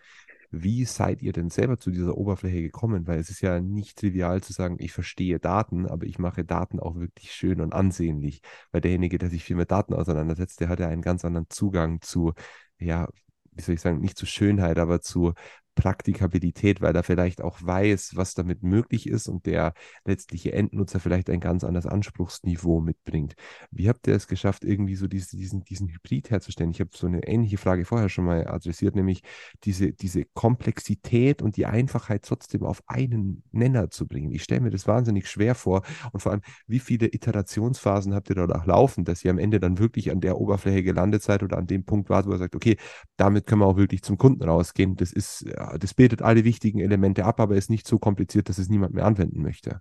[0.51, 3.07] Wie seid ihr denn selber zu dieser Oberfläche gekommen?
[3.07, 6.81] Weil es ist ja nicht trivial zu sagen, ich verstehe Daten, aber ich mache Daten
[6.81, 8.41] auch wirklich schön und ansehnlich.
[8.71, 12.01] Weil derjenige, der sich viel mit Daten auseinandersetzt, der hat ja einen ganz anderen Zugang
[12.01, 12.33] zu,
[12.79, 13.07] ja,
[13.53, 15.35] wie soll ich sagen, nicht zu Schönheit, aber zu
[15.75, 21.31] Praktikabilität, weil er vielleicht auch weiß, was damit möglich ist und der letztliche Endnutzer vielleicht
[21.31, 23.35] ein ganz anderes Anspruchsniveau mitbringt.
[23.71, 26.71] Wie habt ihr es geschafft, irgendwie so diese, diesen, diesen Hybrid herzustellen?
[26.71, 29.23] Ich habe so eine ähnliche Frage vorher schon mal adressiert, nämlich
[29.65, 34.33] diese, diese Komplexität und die Einfachheit trotzdem auf einen Nenner zu bringen.
[34.33, 35.83] Ich stelle mir das wahnsinnig schwer vor
[36.13, 39.59] und vor allem, wie viele Iterationsphasen habt ihr da auch laufen, dass ihr am Ende
[39.59, 42.57] dann wirklich an der Oberfläche gelandet seid oder an dem Punkt wart, wo ihr sagt,
[42.57, 42.77] okay,
[43.17, 44.97] damit können wir auch wirklich zum Kunden rausgehen.
[44.97, 45.47] Das ist
[45.79, 49.05] das bildet alle wichtigen Elemente ab, aber ist nicht so kompliziert, dass es niemand mehr
[49.05, 49.81] anwenden möchte.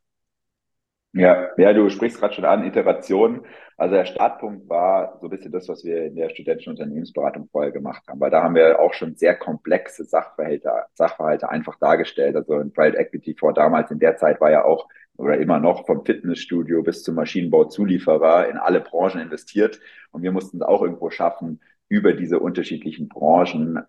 [1.13, 3.45] Ja, ja, du sprichst gerade schon an, Iteration.
[3.75, 7.71] Also der Startpunkt war so ein bisschen das, was wir in der studentischen Unternehmensberatung vorher
[7.71, 12.35] gemacht haben, weil da haben wir auch schon sehr komplexe Sachverhalte, Sachverhalte einfach dargestellt.
[12.37, 15.85] Also ein Private Equity vor damals in der Zeit war ja auch oder immer noch
[15.85, 19.79] vom Fitnessstudio bis zum Maschinenbauzulieferer in alle Branchen investiert.
[20.11, 23.79] Und wir mussten es auch irgendwo schaffen, über diese unterschiedlichen Branchen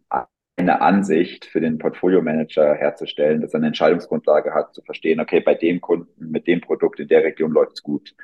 [0.63, 5.55] eine Ansicht für den Portfolio-Manager herzustellen, dass er eine Entscheidungsgrundlage hat, zu verstehen, okay, bei
[5.55, 8.15] dem Kunden mit dem Produkt in der Region läuft es gut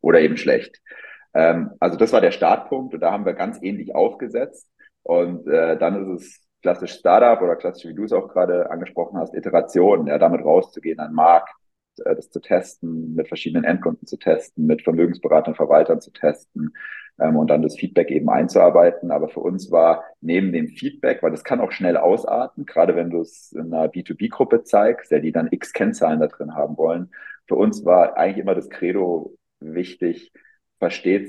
[0.00, 0.80] oder eben schlecht.
[1.34, 4.68] Ähm, also das war der Startpunkt und da haben wir ganz ähnlich aufgesetzt.
[5.02, 9.18] Und äh, dann ist es klassisch Startup oder klassisch, wie du es auch gerade angesprochen
[9.18, 11.54] hast, Iteration, ja, damit rauszugehen an Markt,
[12.04, 16.74] äh, das zu testen, mit verschiedenen Endkunden zu testen, mit Vermögensberatern, Verwaltern zu testen,
[17.18, 19.10] und dann das Feedback eben einzuarbeiten.
[19.10, 23.10] Aber für uns war neben dem Feedback, weil das kann auch schnell ausarten, gerade wenn
[23.10, 27.10] du es in einer B2B-Gruppe zeigst, der die dann x Kennzahlen da drin haben wollen.
[27.46, 30.32] Für uns war eigentlich immer das Credo wichtig,
[30.78, 31.28] versteht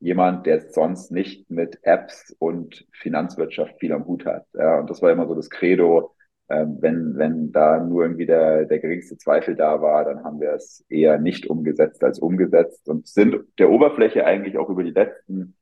[0.00, 4.46] jemand, der sonst nicht mit Apps und Finanzwirtschaft viel am Hut hat.
[4.54, 6.14] Ja, und das war immer so das Credo,
[6.48, 10.52] ähm, wenn, wenn da nur irgendwie der, der geringste Zweifel da war, dann haben wir
[10.52, 15.56] es eher nicht umgesetzt als umgesetzt und sind der Oberfläche eigentlich auch über die letzten,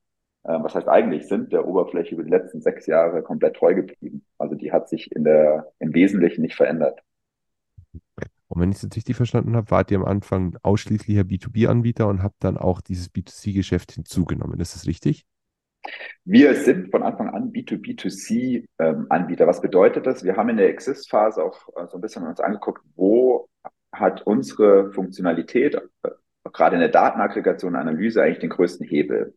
[0.44, 4.24] äh, was heißt eigentlich, sind der Oberfläche über die letzten sechs Jahre komplett treu geblieben.
[4.38, 7.00] Also die hat sich in der, im Wesentlichen nicht verändert.
[8.48, 12.22] Und wenn ich es jetzt richtig verstanden habe, wart ihr am Anfang ausschließlicher B2B-Anbieter und
[12.24, 14.58] habt dann auch dieses B2C-Geschäft hinzugenommen.
[14.58, 15.24] Ist das richtig?
[16.24, 19.44] Wir sind von Anfang an B2B2C-Anbieter.
[19.44, 20.24] Ähm, Was bedeutet das?
[20.24, 23.48] Wir haben in der Exist-Phase auch äh, so ein bisschen uns angeguckt, wo
[23.92, 26.10] hat unsere Funktionalität, äh,
[26.52, 29.34] gerade in der Datenaggregation und Analyse, eigentlich den größten Hebel.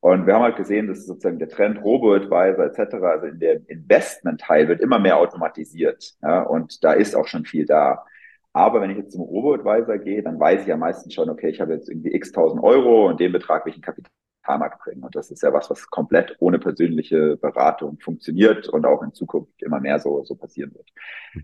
[0.00, 4.68] Und wir haben halt gesehen, dass sozusagen der Trend Robo-Advisor etc., also in der Investment-Teil
[4.68, 6.14] wird immer mehr automatisiert.
[6.22, 8.04] Ja, und da ist auch schon viel da.
[8.52, 11.60] Aber wenn ich jetzt zum Robo-Advisor gehe, dann weiß ich ja meistens schon, okay, ich
[11.60, 14.10] habe jetzt irgendwie x tausend Euro und den Betrag in Kapital
[14.48, 15.02] Kapitalmarkt bringen.
[15.02, 19.62] Und das ist ja was, was komplett ohne persönliche Beratung funktioniert und auch in Zukunft
[19.62, 20.88] immer mehr so, so passieren wird.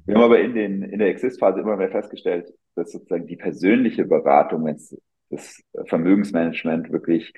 [0.07, 4.05] Wir haben aber in, den, in der Exist-Phase immer mehr festgestellt, dass sozusagen die persönliche
[4.05, 4.97] Beratung, wenn es
[5.31, 7.33] das Vermögensmanagement wirklich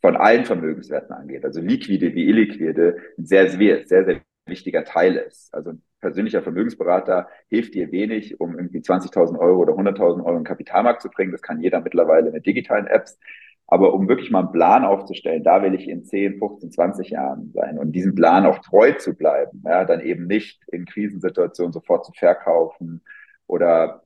[0.00, 5.16] von allen Vermögenswerten angeht, also liquide wie illiquide, ein sehr, sehr, sehr, sehr wichtiger Teil
[5.16, 5.54] ist.
[5.54, 10.40] Also ein persönlicher Vermögensberater hilft dir wenig, um irgendwie 20.000 Euro oder 100.000 Euro in
[10.40, 11.32] den Kapitalmarkt zu bringen.
[11.32, 13.18] Das kann jeder mittlerweile mit digitalen Apps.
[13.66, 17.50] Aber um wirklich mal einen Plan aufzustellen, da will ich in 10, 15, 20 Jahren
[17.54, 22.04] sein und diesem Plan auch treu zu bleiben, ja, dann eben nicht in Krisensituationen sofort
[22.04, 23.02] zu verkaufen
[23.46, 24.02] oder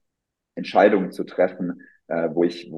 [0.55, 2.73] Entscheidungen zu treffen, äh, wo ich,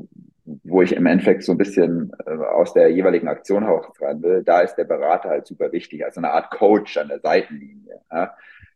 [0.44, 4.76] wo ich im Endeffekt so ein bisschen äh, aus der jeweiligen Aktion will, da ist
[4.76, 8.00] der Berater halt super wichtig, also eine Art Coach an der Seitenlinie.
[8.10, 8.34] Ja.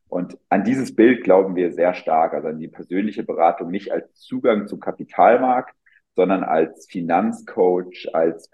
[0.09, 4.15] Und an dieses Bild glauben wir sehr stark, also an die persönliche Beratung nicht als
[4.15, 5.75] Zugang zum Kapitalmarkt,
[6.17, 8.51] sondern als Finanzcoach, als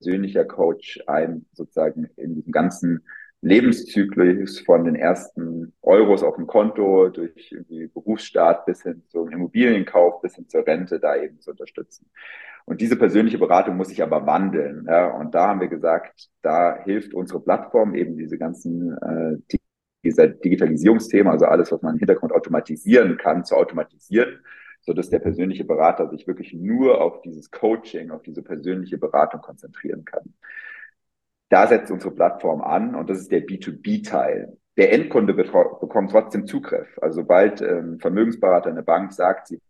[0.00, 3.04] persönlicher Coach ein sozusagen in diesem ganzen
[3.42, 10.20] Lebenszyklus von den ersten Euros auf dem Konto durch irgendwie Berufsstart bis hin zum Immobilienkauf,
[10.20, 12.10] bis hin zur Rente da eben zu unterstützen.
[12.66, 14.86] Und diese persönliche Beratung muss sich aber wandeln.
[14.86, 19.56] Ja, und da haben wir gesagt, da hilft unsere Plattform eben diese ganzen äh,
[20.02, 24.40] dieser Digitalisierungsthema, also alles, was man im Hintergrund automatisieren kann, zu automatisieren
[24.80, 29.40] so dass der persönliche Berater sich wirklich nur auf dieses Coaching, auf diese persönliche Beratung
[29.40, 30.34] konzentrieren kann.
[31.48, 34.56] Da setzt unsere Plattform an und das ist der B2B-Teil.
[34.76, 36.88] Der Endkunde bekommt trotzdem Zugriff.
[37.02, 39.60] Also sobald ähm, Vermögensberater eine Bank sagt, sie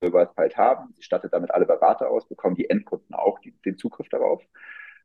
[0.00, 4.08] bald haben, sie stattet damit alle Berater aus, bekommen die Endkunden auch die, den Zugriff
[4.08, 4.42] darauf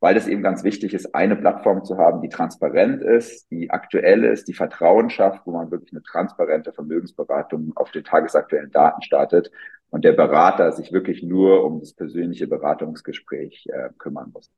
[0.05, 4.23] weil es eben ganz wichtig ist, eine Plattform zu haben, die transparent ist, die aktuell
[4.23, 9.49] ist, die Vertrauen schafft, wo man wirklich eine transparente Vermögensberatung auf den tagesaktuellen Daten startet
[9.89, 14.51] und der Berater sich wirklich nur um das persönliche Beratungsgespräch äh, kümmern muss.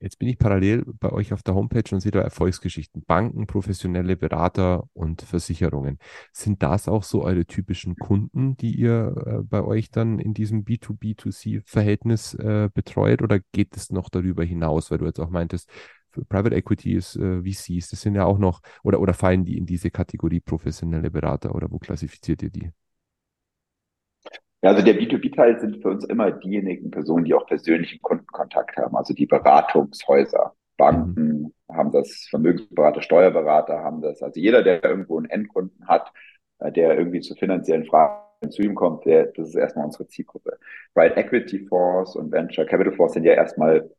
[0.00, 3.02] Jetzt bin ich parallel bei euch auf der Homepage und sehe da Erfolgsgeschichten.
[3.04, 5.98] Banken, professionelle Berater und Versicherungen.
[6.32, 10.64] Sind das auch so eure typischen Kunden, die ihr äh, bei euch dann in diesem
[10.64, 15.68] B2B2C-Verhältnis äh, betreut oder geht es noch darüber hinaus, weil du jetzt auch meintest,
[16.28, 19.66] Private Equity ist äh, VCs, das sind ja auch noch, oder, oder fallen die in
[19.66, 22.70] diese Kategorie professionelle Berater oder wo klassifiziert ihr die?
[24.62, 28.96] Ja, also der B2B-Teil sind für uns immer diejenigen Personen, die auch persönlichen Kundenkontakt haben,
[28.96, 30.54] also die Beratungshäuser.
[30.76, 31.74] Banken mhm.
[31.74, 34.22] haben das, Vermögensberater, Steuerberater haben das.
[34.22, 36.12] Also jeder, der irgendwo einen Endkunden hat,
[36.60, 40.58] äh, der irgendwie zu finanziellen Fragen zu ihm kommt, der, das ist erstmal unsere Zielgruppe.
[40.94, 43.90] Private Equity Fonds und Venture Capital Fonds sind ja erstmal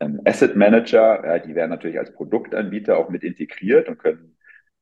[0.00, 4.37] ähm, Asset Manager, ja, die werden natürlich als Produktanbieter auch mit integriert und können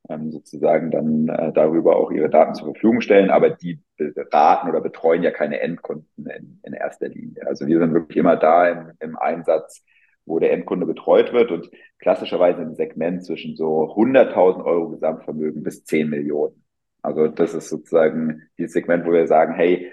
[0.09, 4.81] ähm, sozusagen dann äh, darüber auch ihre Daten zur Verfügung stellen, aber die beraten oder
[4.81, 7.47] betreuen ja keine Endkunden in, in erster Linie.
[7.47, 9.85] Also wir sind wirklich immer da im, im Einsatz,
[10.25, 15.85] wo der Endkunde betreut wird und klassischerweise im Segment zwischen so 100.000 Euro Gesamtvermögen bis
[15.85, 16.65] 10 Millionen.
[17.03, 19.91] Also das ist sozusagen dieses Segment, wo wir sagen, hey,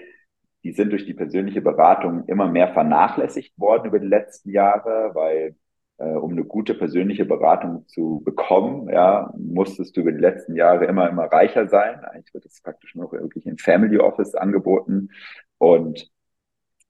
[0.64, 5.54] die sind durch die persönliche Beratung immer mehr vernachlässigt worden über die letzten Jahre, weil
[5.96, 11.08] um eine gute persönliche Beratung zu bekommen, ja, musstest du über die letzten Jahre immer,
[11.08, 12.04] immer reicher sein.
[12.04, 15.10] Eigentlich wird es praktisch nur wirklich im Family Office angeboten.
[15.58, 16.10] Und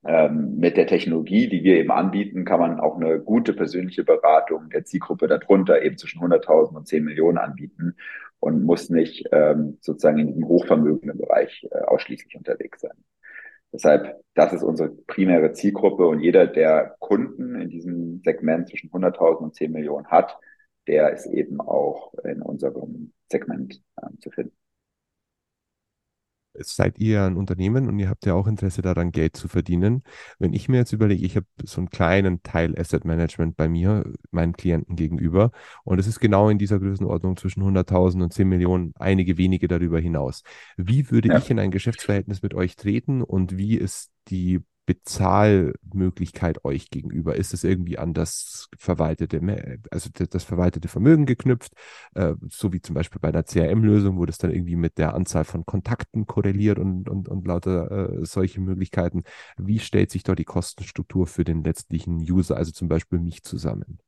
[0.07, 4.69] ähm, mit der Technologie, die wir eben anbieten, kann man auch eine gute persönliche Beratung
[4.71, 7.97] der Zielgruppe darunter eben zwischen 100.000 und 10 Millionen anbieten
[8.39, 12.97] und muss nicht ähm, sozusagen in diesem hochvermögenden Bereich äh, ausschließlich unterwegs sein.
[13.75, 19.37] Deshalb, das ist unsere primäre Zielgruppe und jeder, der Kunden in diesem Segment zwischen 100.000
[19.39, 20.39] und 10 Millionen hat,
[20.87, 24.57] der ist eben auch in unserem Segment äh, zu finden
[26.59, 30.03] seid ihr ein Unternehmen und ihr habt ja auch Interesse daran, Geld zu verdienen.
[30.39, 34.05] Wenn ich mir jetzt überlege, ich habe so einen kleinen Teil Asset Management bei mir,
[34.31, 35.51] meinen Klienten gegenüber,
[35.85, 40.01] und es ist genau in dieser Größenordnung zwischen 100.000 und 10 Millionen, einige wenige darüber
[40.01, 40.43] hinaus.
[40.77, 41.39] Wie würde ja.
[41.39, 47.37] ich in ein Geschäftsverhältnis mit euch treten und wie ist die Bezahlmöglichkeit euch gegenüber?
[47.37, 49.41] Ist es irgendwie an das verwaltete,
[49.91, 51.73] also das verwaltete Vermögen geknüpft,
[52.15, 55.45] äh, so wie zum Beispiel bei einer CRM-Lösung, wo das dann irgendwie mit der Anzahl
[55.45, 59.23] von Kontakten korreliert und, und, und lauter äh, solche Möglichkeiten?
[59.57, 63.99] Wie stellt sich dort die Kostenstruktur für den letztlichen User, also zum Beispiel mich zusammen?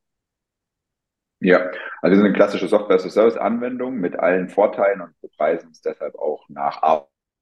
[1.40, 6.48] Ja, also wir sind eine klassische Software-as-a-Service-Anwendung mit allen Vorteilen und bepreisen es deshalb auch
[6.48, 6.82] nach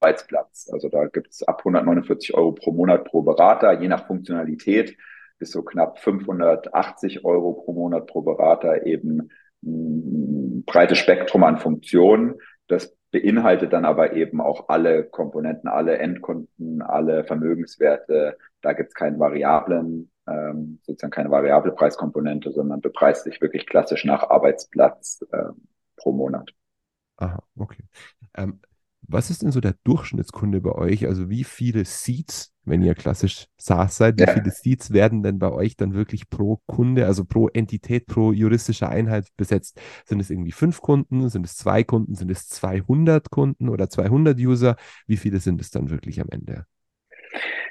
[0.00, 0.68] Arbeitsplatz.
[0.72, 4.96] Also da gibt es ab 149 Euro pro Monat pro Berater, je nach Funktionalität
[5.38, 9.30] bis so knapp 580 Euro pro Monat pro Berater eben
[9.62, 12.37] ein breites Spektrum an Funktionen.
[12.68, 18.37] Das beinhaltet dann aber eben auch alle Komponenten, alle Endkunden, alle Vermögenswerte.
[18.61, 24.04] Da gibt es keinen variablen, ähm, sozusagen keine variable Preiskomponente, sondern bepreist sich wirklich klassisch
[24.04, 25.50] nach Arbeitsplatz äh,
[25.96, 26.50] pro Monat.
[27.16, 27.85] Aha, okay.
[28.37, 28.61] Ähm,
[29.09, 31.07] was ist denn so der Durchschnittskunde bei euch?
[31.07, 34.33] Also wie viele Seats, wenn ihr klassisch SaaS seid, wie ja.
[34.33, 38.88] viele Seats werden denn bei euch dann wirklich pro Kunde, also pro Entität, pro juristische
[38.88, 39.81] Einheit besetzt?
[40.05, 41.29] Sind es irgendwie fünf Kunden?
[41.29, 42.14] Sind es zwei Kunden?
[42.14, 44.77] Sind es 200 Kunden oder 200 User?
[45.07, 46.67] Wie viele sind es dann wirklich am Ende?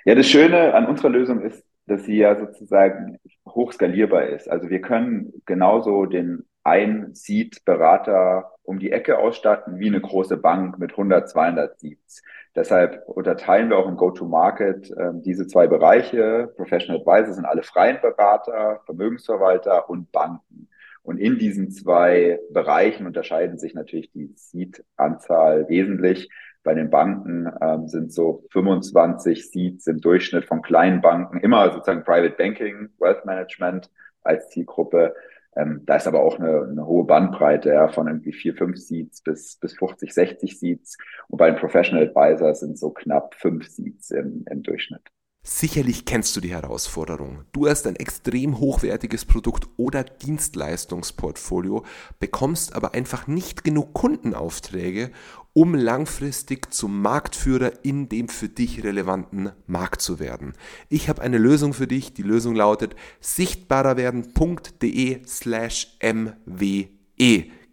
[0.05, 3.17] Ja, das Schöne an unserer Lösung ist, dass sie ja sozusagen
[3.47, 4.49] hochskalierbar ist.
[4.49, 10.79] Also wir können genauso den ein Seed-Berater um die Ecke ausstatten wie eine große Bank
[10.79, 12.23] mit 100, 200 Seats.
[12.55, 16.53] Deshalb unterteilen wir auch im Go-to-Market äh, diese zwei Bereiche.
[16.55, 20.69] Professional Advisors sind alle freien Berater, Vermögensverwalter und Banken.
[21.01, 26.29] Und in diesen zwei Bereichen unterscheiden sich natürlich die Seed-Anzahl wesentlich.
[26.63, 32.05] Bei den Banken ähm, sind so 25 Seats im Durchschnitt von kleinen Banken, immer sozusagen
[32.05, 33.89] Private Banking, Wealth Management
[34.21, 35.13] als Zielgruppe.
[35.55, 39.21] Ähm, da ist aber auch eine, eine hohe Bandbreite ja, von irgendwie vier, fünf Seats
[39.21, 40.97] bis, bis 50, 60 Seats.
[41.27, 45.03] Und bei den Professional Advisors sind so knapp fünf Seats im, im Durchschnitt.
[45.45, 47.43] Sicherlich kennst du die Herausforderung.
[47.51, 51.83] Du hast ein extrem hochwertiges Produkt oder Dienstleistungsportfolio,
[52.17, 55.11] bekommst aber einfach nicht genug Kundenaufträge,
[55.51, 60.53] um langfristig zum Marktführer in dem für dich relevanten Markt zu werden.
[60.87, 62.13] Ich habe eine Lösung für dich.
[62.13, 66.87] Die Lösung lautet sichtbarerwerden.de slash mwe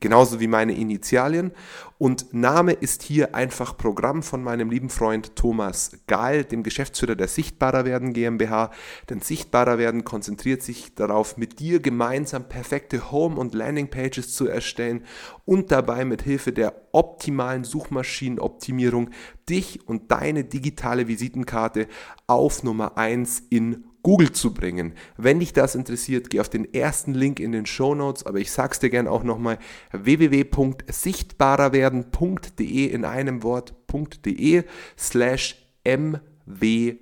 [0.00, 1.52] genauso wie meine Initialien.
[1.98, 7.28] Und Name ist hier einfach Programm von meinem lieben Freund Thomas Gahl, dem Geschäftsführer der
[7.28, 8.70] Sichtbarer werden GmbH.
[9.10, 15.04] Denn Sichtbarer werden konzentriert sich darauf, mit dir gemeinsam perfekte Home- und Landingpages zu erstellen
[15.44, 19.10] und dabei mit Hilfe der optimalen Suchmaschinenoptimierung
[19.48, 21.86] dich und deine digitale Visitenkarte
[22.26, 24.94] auf Nummer 1 in Google zu bringen.
[25.16, 28.50] Wenn dich das interessiert, geh auf den ersten Link in den Show Notes, aber ich
[28.50, 29.58] sag's dir gern auch nochmal
[29.92, 34.64] www.sichtbarerwerden.de in einem Wort.de
[34.98, 36.98] slash mwe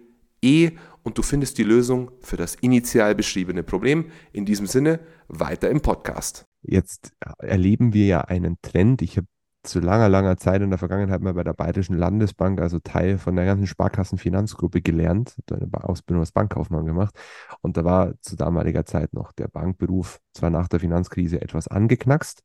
[1.03, 4.11] und du findest die Lösung für das initial beschriebene Problem.
[4.33, 6.45] In diesem Sinne, weiter im Podcast.
[6.63, 9.03] Jetzt erleben wir ja einen Trend.
[9.03, 9.29] Ich habe
[9.69, 13.37] zu langer, langer Zeit in der Vergangenheit mal bei der Bayerischen Landesbank, also Teil von
[13.37, 17.15] der ganzen Sparkassenfinanzgruppe gelernt, habe eine Ausbildung als Bankkaufmann gemacht.
[17.61, 22.43] Und da war zu damaliger Zeit noch der Bankberuf zwar nach der Finanzkrise etwas angeknackst,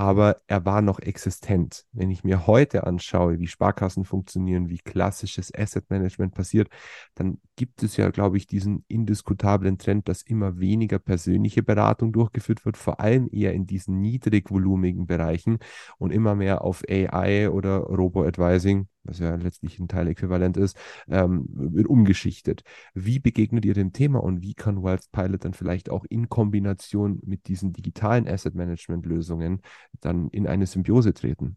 [0.00, 1.84] aber er war noch existent.
[1.92, 6.68] Wenn ich mir heute anschaue, wie Sparkassen funktionieren, wie klassisches Asset Management passiert,
[7.14, 12.64] dann gibt es ja, glaube ich, diesen indiskutablen Trend, dass immer weniger persönliche Beratung durchgeführt
[12.64, 15.58] wird, vor allem eher in diesen niedrigvolumigen Bereichen
[15.98, 21.86] und immer mehr auf AI oder Robo-Advising was ja letztlich ein Teiläquivalent ist, ähm, wird
[21.86, 22.62] umgeschichtet.
[22.94, 27.20] Wie begegnet ihr dem Thema und wie kann Wealth Pilot dann vielleicht auch in Kombination
[27.24, 29.62] mit diesen digitalen Asset Management Lösungen
[30.00, 31.56] dann in eine Symbiose treten?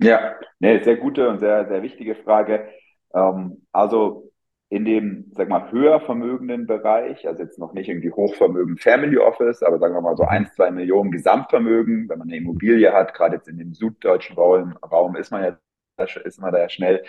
[0.00, 2.68] Ja, ne, sehr gute und sehr, sehr wichtige Frage.
[3.14, 4.32] Ähm, also
[4.68, 9.62] in dem, sag mal, höher vermögenden Bereich, also jetzt noch nicht irgendwie Hochvermögen Family Office,
[9.62, 13.36] aber sagen wir mal so ein, zwei Millionen Gesamtvermögen, wenn man eine Immobilie hat, gerade
[13.36, 15.58] jetzt in dem süddeutschen Raum, Raum ist man ja
[16.24, 17.02] ist man da ja schnell.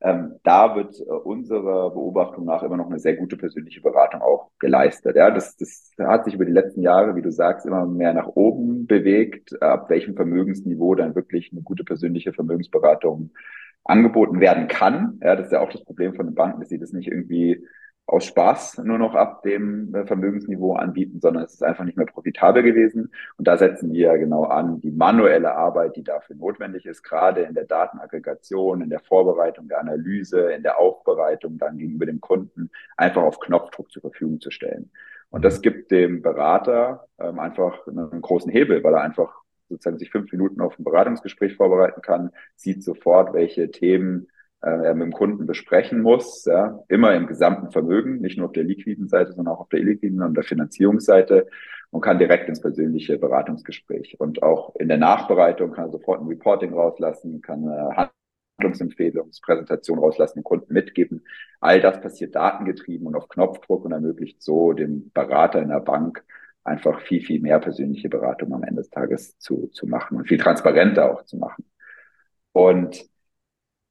[0.00, 4.50] Ähm, da wird äh, unserer Beobachtung nach immer noch eine sehr gute persönliche Beratung auch
[4.60, 5.16] geleistet.
[5.16, 8.28] Ja, das, das hat sich über die letzten Jahre, wie du sagst, immer mehr nach
[8.28, 13.30] oben bewegt, ab welchem Vermögensniveau dann wirklich eine gute persönliche Vermögensberatung
[13.84, 15.18] angeboten werden kann.
[15.22, 17.66] Ja, das ist ja auch das Problem von den Banken, dass sie das nicht irgendwie
[18.08, 22.06] aus Spaß nur noch ab dem äh, Vermögensniveau anbieten, sondern es ist einfach nicht mehr
[22.06, 23.12] profitabel gewesen.
[23.36, 27.52] Und da setzen wir genau an, die manuelle Arbeit, die dafür notwendig ist, gerade in
[27.52, 33.22] der Datenaggregation, in der Vorbereitung der Analyse, in der Aufbereitung dann gegenüber dem Kunden einfach
[33.22, 34.90] auf Knopfdruck zur Verfügung zu stellen.
[35.28, 40.10] Und das gibt dem Berater ähm, einfach einen großen Hebel, weil er einfach sozusagen sich
[40.10, 44.28] fünf Minuten auf ein Beratungsgespräch vorbereiten kann, sieht sofort, welche Themen
[44.62, 48.64] äh, mit dem Kunden besprechen muss, ja, immer im gesamten Vermögen, nicht nur auf der
[48.64, 51.46] liquiden Seite, sondern auch auf der illiquiden und der Finanzierungsseite
[51.90, 54.16] und kann direkt ins persönliche Beratungsgespräch.
[54.18, 58.10] Und auch in der Nachbereitung kann er sofort ein Reporting rauslassen, kann eine
[58.58, 61.24] Handlungsempfehlungspräsentation rauslassen, den Kunden mitgeben.
[61.60, 66.24] All das passiert datengetrieben und auf Knopfdruck und ermöglicht so dem Berater in der Bank
[66.64, 70.38] einfach viel, viel mehr persönliche Beratung am Ende des Tages zu, zu machen und viel
[70.38, 71.64] transparenter auch zu machen.
[72.52, 73.08] Und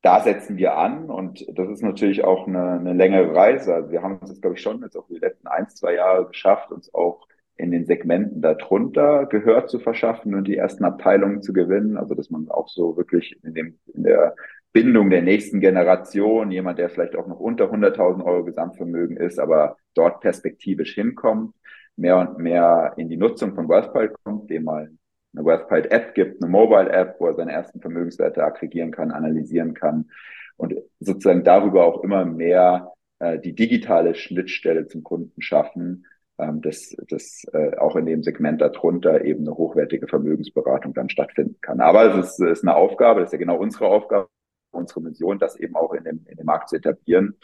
[0.02, 3.74] da setzen wir an und das ist natürlich auch eine, eine längere Reise.
[3.74, 6.28] Also wir haben uns das, glaube ich, schon jetzt auch die letzten ein, zwei Jahre
[6.28, 11.54] geschafft, uns auch in den Segmenten darunter Gehör zu verschaffen und die ersten Abteilungen zu
[11.54, 11.98] gewinnen.
[11.98, 14.36] Also dass man auch so wirklich in, dem, in der
[14.72, 19.78] Bindung der nächsten Generation, jemand, der vielleicht auch noch unter 100.000 Euro Gesamtvermögen ist, aber
[19.96, 21.56] dort perspektivisch hinkommt,
[21.96, 24.92] mehr und mehr in die Nutzung von WealthPile kommt, dem mal
[25.38, 30.10] eine Wealthpile-App gibt, eine Mobile-App, wo er seine ersten Vermögenswerte aggregieren kann, analysieren kann
[30.58, 36.06] und sozusagen darüber auch immer mehr äh, die digitale Schnittstelle zum Kunden schaffen,
[36.40, 41.58] ähm, dass, dass äh, auch in dem Segment darunter eben eine hochwertige Vermögensberatung dann stattfinden
[41.62, 41.80] kann.
[41.80, 44.28] Aber es ist, ist eine Aufgabe, das ist ja genau unsere Aufgabe,
[44.72, 47.38] unsere Mission, das eben auch in dem, in dem Markt zu etablieren.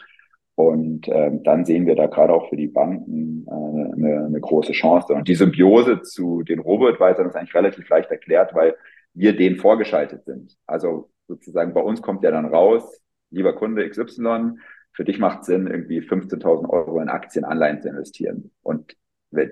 [0.56, 4.72] Und ähm, dann sehen wir da gerade auch für die Banken äh, eine, eine große
[4.72, 5.12] Chance.
[5.12, 8.76] Und die Symbiose zu den Robo-Advisern ist eigentlich relativ leicht erklärt, weil
[9.14, 10.56] wir denen vorgeschaltet sind.
[10.66, 14.58] Also sozusagen bei uns kommt ja dann raus, lieber Kunde XY,
[14.92, 18.52] für dich macht Sinn, irgendwie 15.000 Euro in Aktien, Anleihen zu investieren.
[18.62, 18.96] Und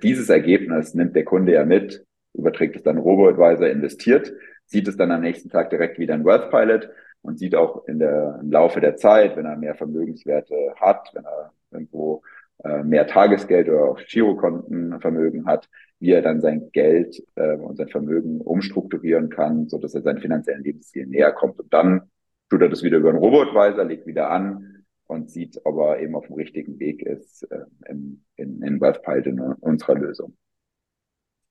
[0.04, 4.32] dieses Ergebnis nimmt der Kunde ja mit, überträgt es dann Robo-Advisor, investiert,
[4.66, 6.88] sieht es dann am nächsten Tag direkt wieder in Wealth Pilot
[7.22, 11.24] und sieht auch in der, im Laufe der Zeit, wenn er mehr Vermögenswerte hat, wenn
[11.24, 12.22] er irgendwo
[12.64, 17.88] äh, mehr Tagesgeld oder auch Girokontenvermögen hat, wie er dann sein Geld äh, und sein
[17.88, 21.58] Vermögen umstrukturieren kann, so dass er seinen finanziellen Lebenszielen näher kommt.
[21.60, 22.10] Und dann
[22.50, 26.14] tut er das wieder über einen Robotweiser, legt wieder an und sieht, ob er eben
[26.14, 30.36] auf dem richtigen Weg ist äh, in, in, in Wealthpile in unserer Lösung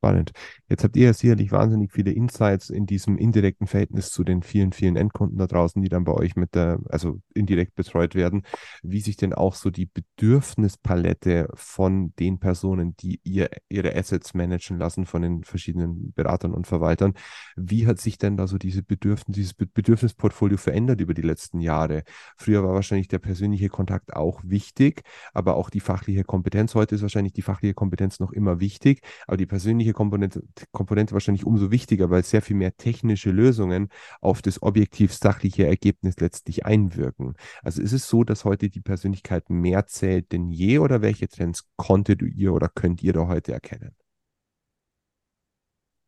[0.02, 0.32] spannend.
[0.68, 4.74] Jetzt habt ihr ja sicherlich wahnsinnig viele Insights in diesem indirekten Verhältnis zu den vielen,
[4.74, 8.42] vielen Endkunden da draußen, die dann bei euch mit der, also indirekt betreut werden,
[8.82, 14.80] wie sich denn auch so die Bedürfnispalette von den Personen, die ihr, ihre Assets managen
[14.80, 17.14] lassen, von den verschiedenen Beratern und Verwaltern,
[17.56, 22.04] wie hat sich denn da so diese Bedürfnis, dieses Bedürfnisportfolio verändert über die letzten Jahre?
[22.38, 26.74] Früher war wahrscheinlich der persönliche Kontakt auch wichtig, aber auch die fachliche Kompetenz.
[26.74, 31.14] Heute ist wahrscheinlich die fachliche Kompetenz noch immer wichtig, aber die persönliche technische Komponente, Komponente
[31.14, 33.90] wahrscheinlich umso wichtiger, weil sehr viel mehr technische Lösungen
[34.22, 37.36] auf das objektiv-sachliche Ergebnis letztlich einwirken.
[37.64, 41.70] Also ist es so, dass heute die Persönlichkeit mehr zählt denn je oder welche Trends
[41.76, 43.96] konntet ihr oder könnt ihr da heute erkennen?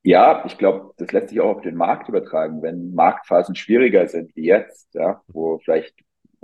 [0.05, 2.61] Ja, ich glaube, das lässt sich auch auf den Markt übertragen.
[2.61, 5.95] Wenn Marktphasen schwieriger sind wie jetzt, ja, wo vielleicht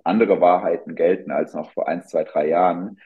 [0.06, 3.00] andere Wahrheiten gelten als noch vor eins, zwei, drei Jahren,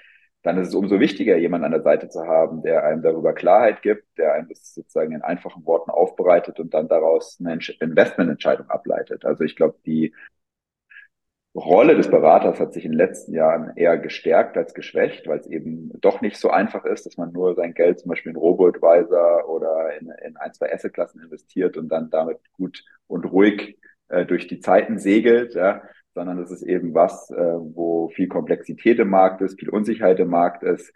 [0.43, 3.81] dann ist es umso wichtiger, jemanden an der Seite zu haben, der einem darüber Klarheit
[3.81, 9.25] gibt, der einem das sozusagen in einfachen Worten aufbereitet und dann daraus eine Investmententscheidung ableitet.
[9.25, 10.13] Also ich glaube, die
[11.55, 15.47] Rolle des Beraters hat sich in den letzten Jahren eher gestärkt als geschwächt, weil es
[15.47, 19.47] eben doch nicht so einfach ist, dass man nur sein Geld zum Beispiel in Robo-Advisor
[19.47, 23.77] oder in, in ein, zwei Assetklassen investiert und dann damit gut und ruhig
[24.09, 25.83] äh, durch die Zeiten segelt, ja,
[26.13, 30.29] sondern es ist eben was, äh, wo viel Komplexität im Markt ist, viel Unsicherheit im
[30.29, 30.93] Markt ist.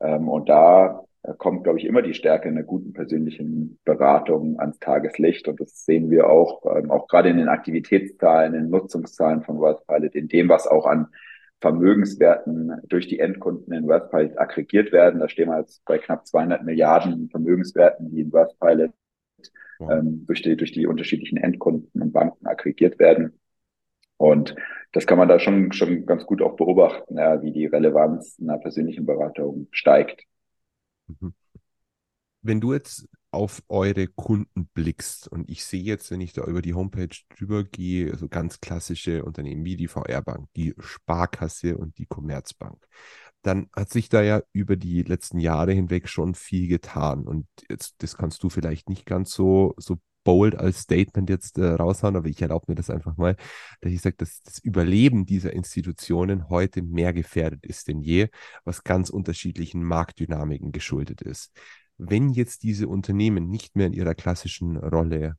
[0.00, 1.04] Ähm, und da
[1.36, 5.48] kommt, glaube ich, immer die Stärke einer guten persönlichen Beratung ans Tageslicht.
[5.48, 9.60] Und das sehen wir auch, ähm, auch gerade in den Aktivitätszahlen, in den Nutzungszahlen von
[9.60, 11.08] Wealthpilot, in dem, was auch an
[11.60, 15.20] Vermögenswerten durch die Endkunden in Wealthpilot aggregiert werden.
[15.20, 18.92] Da stehen wir jetzt bei knapp 200 Milliarden Vermögenswerten, die in Wealthpilot
[19.80, 19.90] wow.
[19.90, 23.38] ähm, durch, die, durch die unterschiedlichen Endkunden und Banken aggregiert werden.
[24.18, 24.54] Und
[24.92, 28.58] das kann man da schon, schon ganz gut auch beobachten, ja, wie die Relevanz einer
[28.58, 30.24] persönlichen Beratung steigt.
[31.06, 31.34] Mhm.
[32.42, 36.62] Wenn du jetzt auf eure Kunden blickst und ich sehe jetzt, wenn ich da über
[36.62, 42.06] die Homepage drüber gehe, so ganz klassische Unternehmen wie die VR-Bank, die Sparkasse und die
[42.06, 42.86] Commerzbank,
[43.42, 47.26] dann hat sich da ja über die letzten Jahre hinweg schon viel getan.
[47.26, 49.98] Und jetzt, das kannst du vielleicht nicht ganz so, so
[50.28, 53.34] bold als Statement jetzt äh, raushauen, aber ich erlaube mir das einfach mal,
[53.80, 58.28] dass ich sage, dass das Überleben dieser Institutionen heute mehr gefährdet ist denn je,
[58.62, 61.56] was ganz unterschiedlichen Marktdynamiken geschuldet ist.
[61.96, 65.38] Wenn jetzt diese Unternehmen nicht mehr in ihrer klassischen Rolle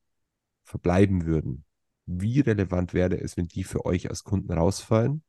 [0.64, 1.66] verbleiben würden,
[2.08, 5.24] wie relevant wäre es, wenn die für euch als Kunden rausfallen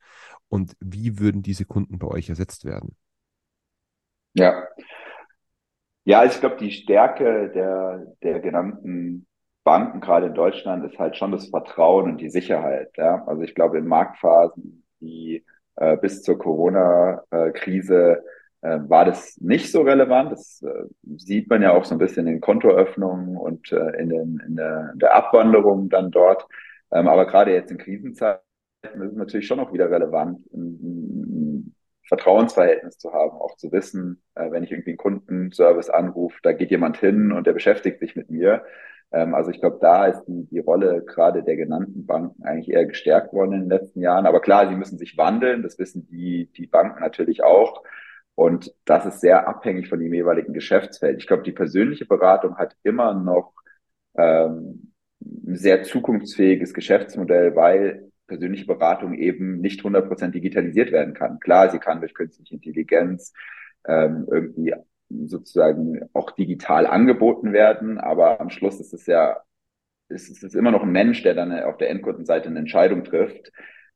[0.49, 2.97] und wie würden diese Kunden bei euch ersetzt werden?
[4.33, 4.65] Ja,
[6.05, 9.27] ja, ich glaube, die Stärke der, der genannten
[9.65, 12.91] Banken, gerade in Deutschland, ist halt schon das Vertrauen und die Sicherheit.
[12.97, 13.25] Ja?
[13.27, 15.45] Also ich glaube, in Marktphasen, die
[15.77, 18.23] äh, bis zur Corona-Krise
[18.63, 20.33] äh, war das nicht so relevant.
[20.33, 20.85] Das äh,
[21.17, 24.91] sieht man ja auch so ein bisschen in Kontoöffnungen und äh, in, den, in, der,
[24.93, 26.47] in der Abwanderung dann dort.
[26.93, 28.43] Ähm, aber gerade jetzt in Krisenzeiten
[28.83, 31.75] ist es natürlich schon auch wieder relevant, ein, ein
[32.09, 36.71] Vertrauensverhältnis zu haben, auch zu wissen, äh, wenn ich irgendwie einen Kundenservice anrufe, da geht
[36.71, 38.65] jemand hin und der beschäftigt sich mit mir.
[39.13, 42.87] Ähm, also ich glaube, da ist die, die Rolle gerade der genannten Banken eigentlich eher
[42.87, 44.27] gestärkt worden in den letzten Jahren.
[44.27, 45.63] Aber klar, sie müssen sich wandeln.
[45.63, 47.83] Das wissen die, die Banken natürlich auch.
[48.35, 51.19] Und das ist sehr abhängig von dem jeweiligen Geschäftsfeld.
[51.19, 53.53] Ich glaube, die persönliche Beratung hat immer noch
[54.17, 61.41] ähm, ein sehr zukunftsfähiges Geschäftsmodell, weil persönliche Beratung eben nicht 100% digitalisiert werden kann.
[61.41, 63.33] Klar, sie kann durch künstliche Intelligenz
[63.87, 64.75] ähm, irgendwie
[65.11, 69.41] sozusagen auch digital angeboten werden, aber am Schluss ist es ja,
[70.09, 73.53] ist es immer noch ein Mensch, der dann auf der Endkundenseite eine Entscheidung trifft,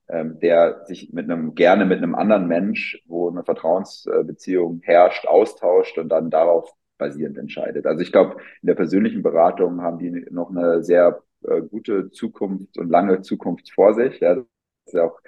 [0.08, 5.98] ähm, der sich mit einem, gerne mit einem anderen Mensch, wo eine Vertrauensbeziehung herrscht, austauscht
[5.98, 7.86] und dann darauf basierend entscheidet.
[7.86, 12.78] Also ich glaube, in der persönlichen Beratung haben die noch eine sehr äh, gute Zukunft
[12.78, 14.20] und lange Zukunft vor sich.
[14.20, 14.44] Ja, das
[14.86, 15.18] ist ja auch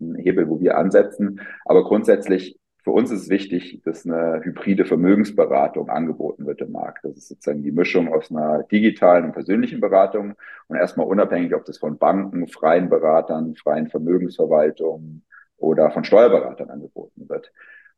[0.00, 1.40] ein Hebel, wo wir ansetzen.
[1.64, 7.04] Aber grundsätzlich für uns ist es wichtig, dass eine hybride Vermögensberatung angeboten wird im Markt.
[7.04, 10.36] Das ist sozusagen die Mischung aus einer digitalen und persönlichen Beratung
[10.68, 15.24] und erstmal unabhängig, ob das von Banken, freien Beratern, freien Vermögensverwaltungen
[15.56, 17.52] oder von Steuerberatern angeboten wird.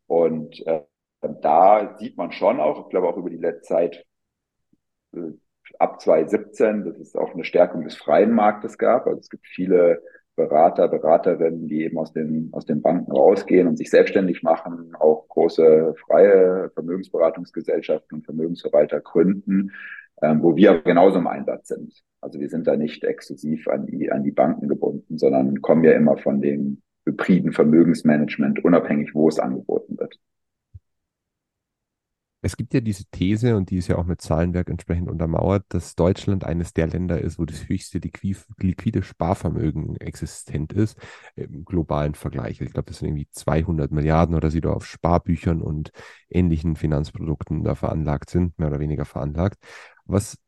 [0.06, 0.80] Und äh,
[1.20, 4.06] da sieht man schon auch, ich glaube auch über die letzte Zeit
[5.14, 5.18] äh,
[5.78, 9.06] ab 2017, dass es auch eine Stärkung des freien Marktes gab.
[9.06, 10.02] Also es gibt viele
[10.38, 15.28] Berater, Beraterinnen, die eben aus den, aus den Banken rausgehen und sich selbstständig machen, auch
[15.28, 19.72] große freie Vermögensberatungsgesellschaften und Vermögensverwalter gründen,
[20.22, 21.92] ähm, wo wir genauso im Einsatz sind.
[22.20, 25.92] Also wir sind da nicht exklusiv an die, an die Banken gebunden, sondern kommen ja
[25.92, 29.77] immer von dem hybriden Vermögensmanagement, unabhängig, wo es angeboten.
[32.40, 35.96] Es gibt ja diese These, und die ist ja auch mit Zahlenwerk entsprechend untermauert, dass
[35.96, 40.96] Deutschland eines der Länder ist, wo das höchste liquide Sparvermögen existent ist
[41.34, 42.60] im globalen Vergleich.
[42.60, 45.90] Ich glaube, das sind irgendwie 200 Milliarden oder sie da auf Sparbüchern und
[46.30, 49.58] ähnlichen Finanzprodukten da veranlagt sind, mehr oder weniger veranlagt.
[50.04, 50.38] Was,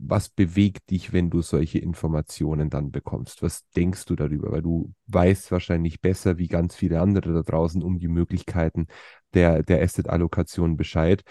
[0.00, 3.42] was bewegt dich, wenn du solche Informationen dann bekommst?
[3.42, 4.52] Was denkst du darüber?
[4.52, 8.86] Weil du weißt wahrscheinlich besser wie ganz viele andere da draußen um die Möglichkeiten
[9.34, 11.22] der, der Asset-Allokation Bescheid.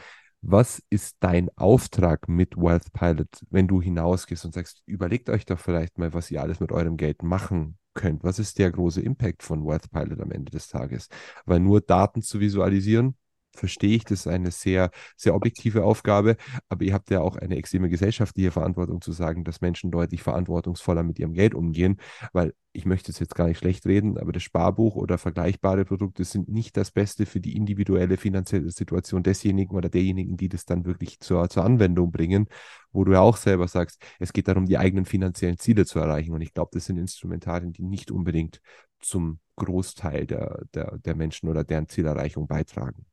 [0.41, 5.59] Was ist dein Auftrag mit Wealth Pilot, wenn du hinausgehst und sagst, überlegt euch doch
[5.59, 8.23] vielleicht mal, was ihr alles mit eurem Geld machen könnt?
[8.23, 11.07] Was ist der große Impact von Wealth Pilot am Ende des Tages?
[11.45, 13.15] Weil nur Daten zu visualisieren,
[13.57, 16.37] verstehe ich, das ist eine sehr, sehr objektive Aufgabe,
[16.69, 21.03] aber ihr habt ja auch eine extreme gesellschaftliche Verantwortung zu sagen, dass Menschen deutlich verantwortungsvoller
[21.03, 21.97] mit ihrem Geld umgehen,
[22.33, 26.23] weil ich möchte es jetzt gar nicht schlecht reden, aber das Sparbuch oder vergleichbare Produkte
[26.23, 30.85] sind nicht das Beste für die individuelle finanzielle Situation desjenigen oder derjenigen, die das dann
[30.85, 32.47] wirklich zur, zur Anwendung bringen,
[32.91, 36.33] wo du ja auch selber sagst, es geht darum, die eigenen finanziellen Ziele zu erreichen.
[36.33, 38.61] Und ich glaube, das sind Instrumentarien, die nicht unbedingt
[38.99, 43.05] zum Großteil der, der, der Menschen oder deren Zielerreichung beitragen.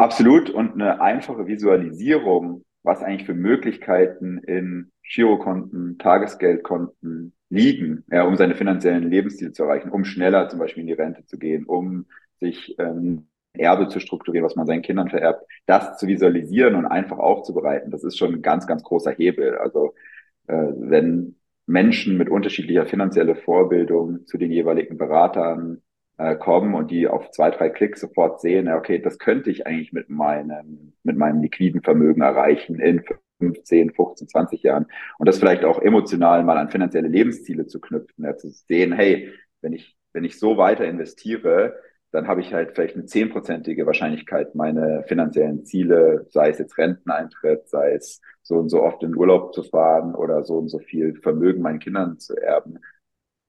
[0.00, 0.48] Absolut.
[0.48, 8.54] Und eine einfache Visualisierung, was eigentlich für Möglichkeiten in Girokonten, Tagesgeldkonten liegen, ja, um seine
[8.54, 12.06] finanziellen Lebensziele zu erreichen, um schneller zum Beispiel in die Rente zu gehen, um
[12.38, 17.18] sich ähm, Erbe zu strukturieren, was man seinen Kindern vererbt, das zu visualisieren und einfach
[17.18, 19.58] aufzubereiten, das ist schon ein ganz, ganz großer Hebel.
[19.58, 19.92] Also
[20.46, 21.36] äh, wenn
[21.66, 25.82] Menschen mit unterschiedlicher finanzieller Vorbildung zu den jeweiligen Beratern
[26.20, 29.94] äh, kommen und die auf zwei, drei Klicks sofort sehen, okay, das könnte ich eigentlich
[29.94, 33.02] mit meinem, mit meinem liquiden Vermögen erreichen in
[33.38, 34.86] 15, 15, 20 Jahren.
[35.18, 39.32] Und das vielleicht auch emotional mal an finanzielle Lebensziele zu knüpfen, ja, zu sehen, hey,
[39.62, 41.74] wenn ich, wenn ich so weiter investiere,
[42.12, 47.66] dann habe ich halt vielleicht eine zehnprozentige Wahrscheinlichkeit, meine finanziellen Ziele, sei es jetzt Renteneintritt,
[47.68, 51.14] sei es so und so oft in Urlaub zu fahren oder so und so viel
[51.22, 52.78] Vermögen meinen Kindern zu erben,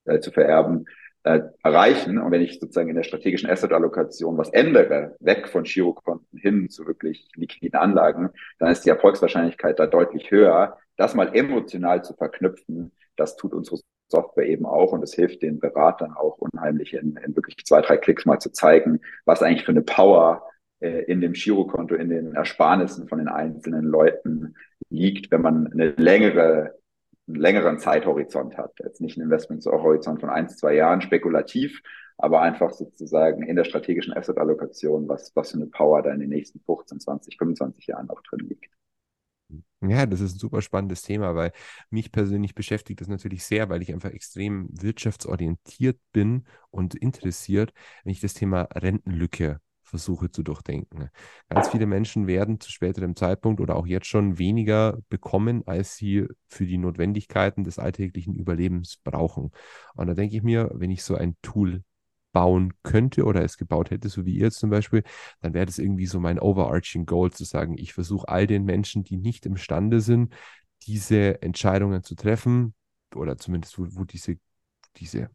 [0.06, 0.86] äh, zu vererben,
[1.24, 2.18] äh, erreichen.
[2.18, 6.86] Und wenn ich sozusagen in der strategischen Asset-Allokation was ändere, weg von Girokonten hin zu
[6.88, 10.78] wirklich liquiden Anlagen, dann ist die Erfolgswahrscheinlichkeit da deutlich höher.
[10.98, 15.60] Das mal emotional zu verknüpfen, das tut unsere Software eben auch und es hilft den
[15.60, 19.72] Beratern auch unheimlich in, in wirklich zwei, drei Klicks mal zu zeigen, was eigentlich für
[19.72, 20.44] eine Power
[20.80, 24.56] äh, in dem Girokonto, in den Ersparnissen von den einzelnen Leuten
[24.90, 26.76] liegt, wenn man eine längere
[27.36, 28.74] längeren Zeithorizont hat.
[28.84, 31.82] Jetzt nicht ein Investmenthorizont von ein, zwei Jahren spekulativ,
[32.18, 36.30] aber einfach sozusagen in der strategischen Asset-Allokation, was, was für eine Power da in den
[36.30, 38.70] nächsten 15, 20, 25 Jahren auch drin liegt.
[39.82, 41.52] Ja, das ist ein super spannendes Thema, weil
[41.90, 47.74] mich persönlich beschäftigt das natürlich sehr, weil ich einfach extrem wirtschaftsorientiert bin und interessiert,
[48.04, 49.60] wenn ich das Thema Rentenlücke
[49.92, 51.10] versuche zu durchdenken.
[51.50, 56.26] Ganz viele Menschen werden zu späterem Zeitpunkt oder auch jetzt schon weniger bekommen, als sie
[56.48, 59.52] für die Notwendigkeiten des alltäglichen Überlebens brauchen.
[59.94, 61.84] Und da denke ich mir, wenn ich so ein Tool
[62.32, 65.04] bauen könnte oder es gebaut hätte, so wie ihr zum Beispiel,
[65.42, 69.04] dann wäre das irgendwie so mein overarching Goal zu sagen, ich versuche all den Menschen,
[69.04, 70.34] die nicht imstande sind,
[70.84, 72.74] diese Entscheidungen zu treffen
[73.14, 74.38] oder zumindest wo, wo diese,
[74.96, 75.30] diese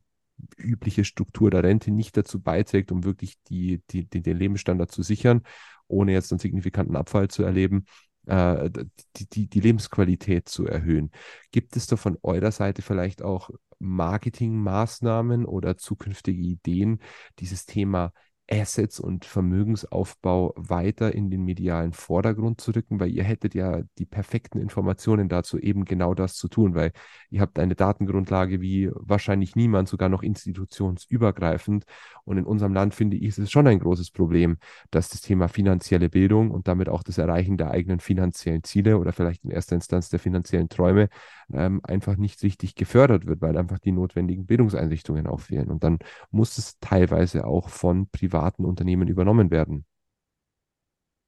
[0.57, 5.03] übliche Struktur der Rente nicht dazu beiträgt, um wirklich die, die, die, den Lebensstandard zu
[5.03, 5.43] sichern,
[5.89, 7.87] ohne jetzt einen signifikanten Abfall zu erleben,
[8.27, 8.71] äh,
[9.17, 11.11] die, die, die Lebensqualität zu erhöhen.
[11.53, 17.01] Gibt es da von eurer Seite vielleicht auch Marketingmaßnahmen oder zukünftige Ideen,
[17.39, 18.13] dieses Thema
[18.51, 24.07] Assets und Vermögensaufbau weiter in den medialen Vordergrund zu rücken, weil ihr hättet ja die
[24.07, 26.93] perfekten Informationen dazu, eben genau das zu tun, weil
[27.31, 31.85] ihr habt eine Datengrundlage wie wahrscheinlich niemand, sogar noch institutionsübergreifend.
[32.25, 34.59] Und in unserem Land finde ich, ist es schon ein großes Problem,
[34.91, 39.13] dass das Thema finanzielle Bildung und damit auch das Erreichen der eigenen finanziellen Ziele oder
[39.13, 41.09] vielleicht in erster Instanz der finanziellen Träume
[41.53, 45.69] ähm, einfach nicht richtig gefördert wird, weil einfach die notwendigen Bildungseinrichtungen auch fehlen.
[45.71, 45.99] Und dann
[46.31, 49.85] muss es teilweise auch von privaten Unternehmen übernommen werden.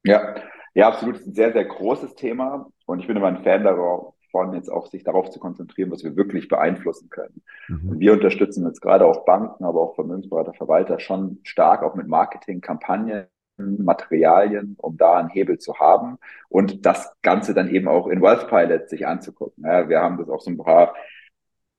[0.05, 0.37] Ja,
[0.75, 1.17] ja, absolut.
[1.17, 2.71] Das ist ein sehr, sehr großes Thema.
[2.87, 6.17] Und ich bin immer ein Fan davon, jetzt auch sich darauf zu konzentrieren, was wir
[6.17, 7.43] wirklich beeinflussen können.
[7.69, 7.91] Mhm.
[7.91, 12.07] Und wir unterstützen jetzt gerade auch Banken, aber auch Vermögensberater, Verwalter schon stark auch mit
[12.07, 13.27] Marketingkampagnen
[13.59, 18.49] Materialien, um da einen Hebel zu haben und das Ganze dann eben auch in Wealth
[18.49, 19.65] Pilot sich anzugucken.
[19.65, 20.95] Ja, wir haben das auch so ein paar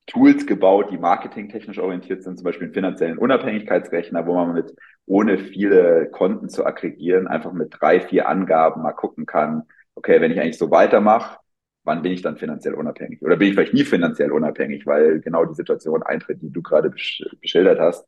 [0.09, 4.73] Tools gebaut, die marketingtechnisch orientiert sind, zum Beispiel einen finanziellen Unabhängigkeitsrechner, wo man mit,
[5.05, 9.63] ohne viele Konten zu aggregieren, einfach mit drei, vier Angaben mal gucken kann,
[9.95, 11.37] okay, wenn ich eigentlich so weitermache,
[11.83, 13.21] wann bin ich dann finanziell unabhängig?
[13.21, 16.89] Oder bin ich vielleicht nie finanziell unabhängig, weil genau die Situation eintritt, die du gerade
[16.89, 18.07] besch beschildert hast.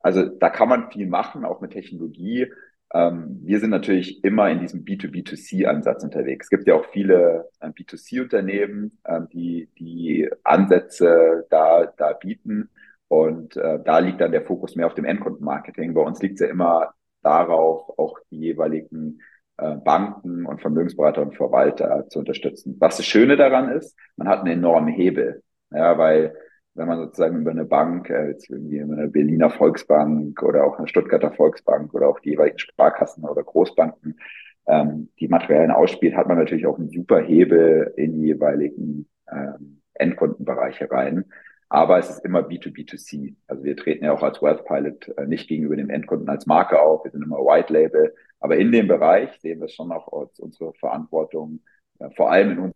[0.00, 2.52] Also da kann man viel machen, auch mit Technologie.
[2.94, 6.46] Ähm, wir sind natürlich immer in diesem B2B2C-Ansatz unterwegs.
[6.46, 12.70] Es gibt ja auch viele äh, B2C-Unternehmen, äh, die die Ansätze da, da bieten.
[13.08, 15.92] Und äh, da liegt dann der Fokus mehr auf dem Endkundenmarketing.
[15.94, 19.20] Bei uns liegt es ja immer darauf, auch die jeweiligen
[19.56, 22.76] äh, Banken und Vermögensberater und Verwalter zu unterstützen.
[22.78, 25.42] Was das Schöne daran ist, man hat einen enormen Hebel.
[25.70, 26.34] Ja, weil
[26.74, 30.88] wenn man sozusagen über eine Bank, äh, jetzt irgendwie eine Berliner Volksbank oder auch eine
[30.88, 34.18] Stuttgarter Volksbank oder auch die jeweiligen Sparkassen oder Großbanken
[34.66, 39.80] ähm, die Materialien ausspielt, hat man natürlich auch einen super Hebel in die jeweiligen ähm,
[39.94, 41.24] Endkundenbereiche rein.
[41.68, 43.36] aber es ist immer B2B2C.
[43.46, 46.80] Also wir treten ja auch als Wealth Pilot äh, nicht gegenüber dem Endkunden als Marke
[46.80, 50.40] auf, wir sind immer White Label, aber in dem Bereich sehen wir schon auch als
[50.40, 51.60] unsere Verantwortung,
[52.00, 52.72] äh, vor allem in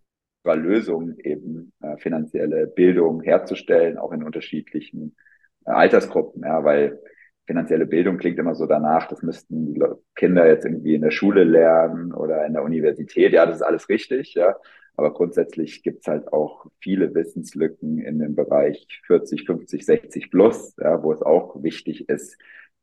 [0.49, 5.17] unserer Lösung eben äh, finanzielle Bildung herzustellen, auch in unterschiedlichen
[5.65, 6.99] Altersgruppen, ja, weil
[7.47, 9.83] finanzielle Bildung klingt immer so danach, das müssten die
[10.15, 13.33] Kinder jetzt irgendwie in der Schule lernen oder in der Universität.
[13.33, 14.57] Ja, das ist alles richtig, ja.
[14.97, 21.03] Aber grundsätzlich gibt's halt auch viele Wissenslücken in dem Bereich 40, 50, 60 plus, ja,
[21.03, 22.37] wo es auch wichtig ist,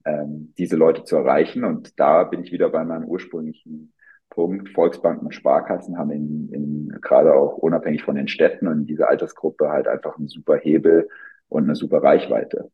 [0.05, 1.63] ähm, diese Leute zu erreichen.
[1.63, 3.93] Und da bin ich wieder bei meinem ursprünglichen
[4.29, 4.69] Punkt.
[4.69, 9.69] Volksbanken und Sparkassen haben in, in gerade auch unabhängig von den Städten und dieser Altersgruppe
[9.69, 11.09] halt einfach einen super Hebel
[11.47, 12.71] und eine super Reichweite.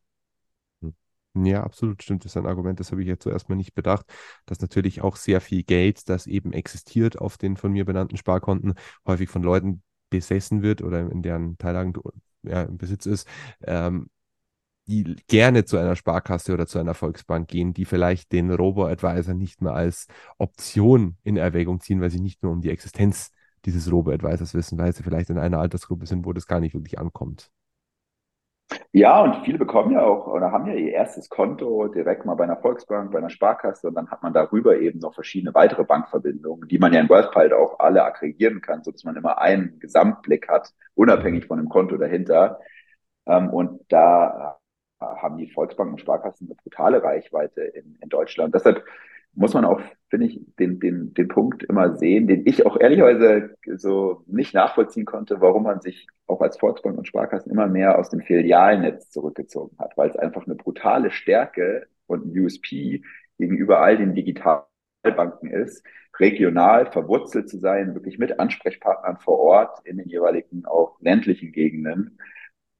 [1.34, 2.24] Ja, absolut stimmt.
[2.24, 4.04] Das ist ein Argument, das habe ich jetzt zuerst mal nicht bedacht,
[4.44, 8.74] dass natürlich auch sehr viel Geld, das eben existiert auf den von mir benannten Sparkonten,
[9.06, 11.94] häufig von Leuten besessen wird oder in deren Teillagen
[12.42, 13.26] ja, im Besitz ist,
[13.62, 14.10] ähm,
[14.86, 19.74] gerne zu einer Sparkasse oder zu einer Volksbank gehen, die vielleicht den Robo-Advisor nicht mehr
[19.74, 20.06] als
[20.38, 23.30] Option in Erwägung ziehen, weil sie nicht nur um die Existenz
[23.64, 26.98] dieses Robo-Advisors wissen, weil sie vielleicht in einer Altersgruppe sind, wo das gar nicht wirklich
[26.98, 27.50] ankommt.
[28.92, 32.44] Ja, und viele bekommen ja auch oder haben ja ihr erstes Konto direkt mal bei
[32.44, 36.68] einer Volksbank, bei einer Sparkasse und dann hat man darüber eben noch verschiedene weitere Bankverbindungen,
[36.68, 40.72] die man ja in WealthPilot auch alle aggregieren kann, sodass man immer einen Gesamtblick hat,
[40.94, 42.60] unabhängig von dem Konto dahinter.
[43.26, 44.58] Ähm, und da
[45.02, 48.54] haben die Volksbanken und Sparkassen eine brutale Reichweite in, in Deutschland.
[48.54, 48.84] Deshalb
[49.34, 49.80] muss man auch,
[50.10, 55.06] finde ich, den, den, den Punkt immer sehen, den ich auch ehrlicherweise so nicht nachvollziehen
[55.06, 59.76] konnte, warum man sich auch als Volksbank und Sparkassen immer mehr aus dem Filialnetz zurückgezogen
[59.78, 63.02] hat, weil es einfach eine brutale Stärke und ein USP
[63.38, 65.84] gegenüber all den Digitalbanken ist,
[66.18, 72.18] regional verwurzelt zu sein, wirklich mit Ansprechpartnern vor Ort in den jeweiligen auch ländlichen Gegenden,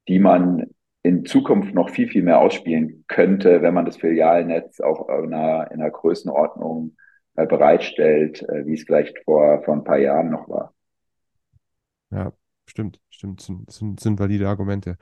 [0.07, 0.69] die man
[1.03, 5.69] in Zukunft noch viel, viel mehr ausspielen könnte, wenn man das Filialnetz auch in einer,
[5.71, 6.95] in einer Größenordnung
[7.35, 10.73] äh, bereitstellt, äh, wie es vielleicht vor, vor ein paar Jahren noch war.
[12.09, 12.31] Ja,
[12.65, 14.97] stimmt, stimmt, sind, sind, sind valide Argumente.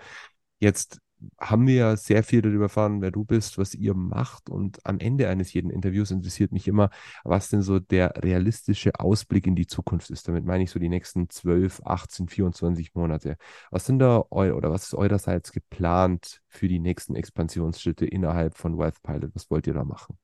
[0.60, 1.00] Jetzt
[1.40, 4.50] haben wir ja sehr viel darüber erfahren, wer du bist, was ihr macht.
[4.50, 6.90] Und am Ende eines jeden Interviews interessiert mich immer,
[7.24, 10.28] was denn so der realistische Ausblick in die Zukunft ist.
[10.28, 13.38] Damit meine ich so die nächsten 12, 18, 24 Monate.
[13.70, 18.78] Was sind da eu oder was ist eurerseits geplant für die nächsten Expansionsschritte innerhalb von
[18.78, 19.32] Wealth Pilot?
[19.36, 20.18] Was wollt ihr da machen?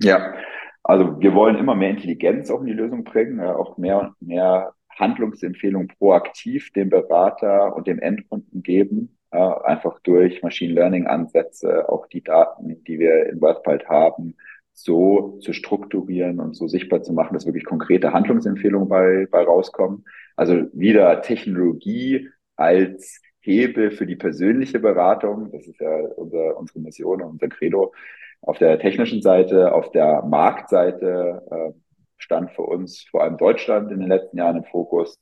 [0.00, 0.34] Ja,
[0.82, 4.72] also wir wollen immer mehr Intelligenz auch in die Lösung bringen, auch mehr und mehr
[4.90, 12.06] Handlungsempfehlungen proaktiv dem Berater und dem Endkunden geben äh, einfach durch Machine Learning Ansätze auch
[12.06, 14.36] die Daten, die wir in WorthPalt haben,
[14.72, 20.04] so zu strukturieren und so sichtbar zu machen, dass wirklich konkrete Handlungsempfehlungen bei, bei rauskommen.
[20.36, 25.50] Also wieder Technologie als Hebel für die persönliche Beratung.
[25.50, 27.92] Das ist ja unser, unsere Mission und unser Credo.
[28.40, 31.72] Auf der technischen Seite, auf der Marktseite äh,
[32.18, 35.18] stand für uns vor allem Deutschland in den letzten Jahren im Fokus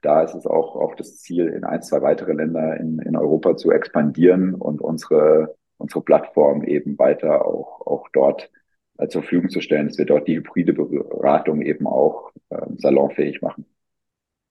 [0.00, 3.56] da ist es auch, auch das Ziel, in ein, zwei weitere Länder in, in Europa
[3.56, 8.50] zu expandieren und unsere, unsere Plattform eben weiter auch, auch dort
[8.98, 13.42] äh, zur Verfügung zu stellen, dass wir dort die hybride Beratung eben auch äh, salonfähig
[13.42, 13.66] machen.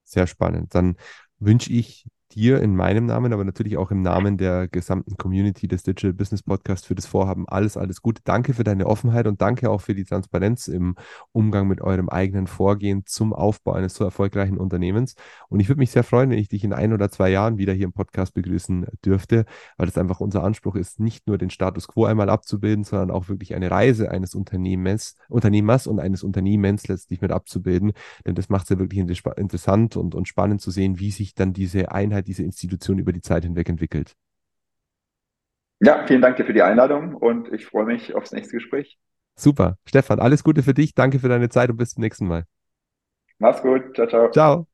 [0.04, 0.74] Sehr spannend.
[0.74, 0.96] Dann
[1.40, 5.84] wünsche ich dir in meinem Namen, aber natürlich auch im Namen der gesamten Community des
[5.84, 8.22] Digital Business Podcast für das Vorhaben alles, alles Gute.
[8.24, 10.96] Danke für deine Offenheit und danke auch für die Transparenz im
[11.32, 15.16] Umgang mit eurem eigenen Vorgehen zum Aufbau eines so erfolgreichen Unternehmens.
[15.50, 17.74] Und ich würde mich sehr freuen, wenn ich dich in ein oder zwei Jahren wieder
[17.74, 19.46] hier im Podcast begrüßen dürfte,
[19.78, 23.30] weil das einfach unser Anspruch ist, nicht nur den Status quo einmal abzubilden, sondern auch
[23.30, 27.94] wirklich eine Reise eines Unternehmens, Unternehmers und eines Unternehmens letztlich mit abzubilden.
[28.26, 31.54] Denn das macht es ja wirklich interessant und, und spannend zu sehen, wie sich dann
[31.54, 34.16] diese Einheit Einheit diese Institution über die Zeit hinweg entwickelt.
[35.80, 38.98] Ja, vielen Dank dir für die Einladung und ich freue mich aufs nächste Gespräch.
[39.36, 39.78] Super.
[39.86, 40.96] Stefan, alles Gute für dich.
[40.96, 42.46] Danke für deine Zeit und bis zum nächsten Mal.
[43.38, 43.94] Mach's gut.
[43.94, 44.32] Ciao, ciao.
[44.32, 44.68] Ciao.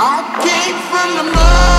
[0.00, 1.77] I came from the mud.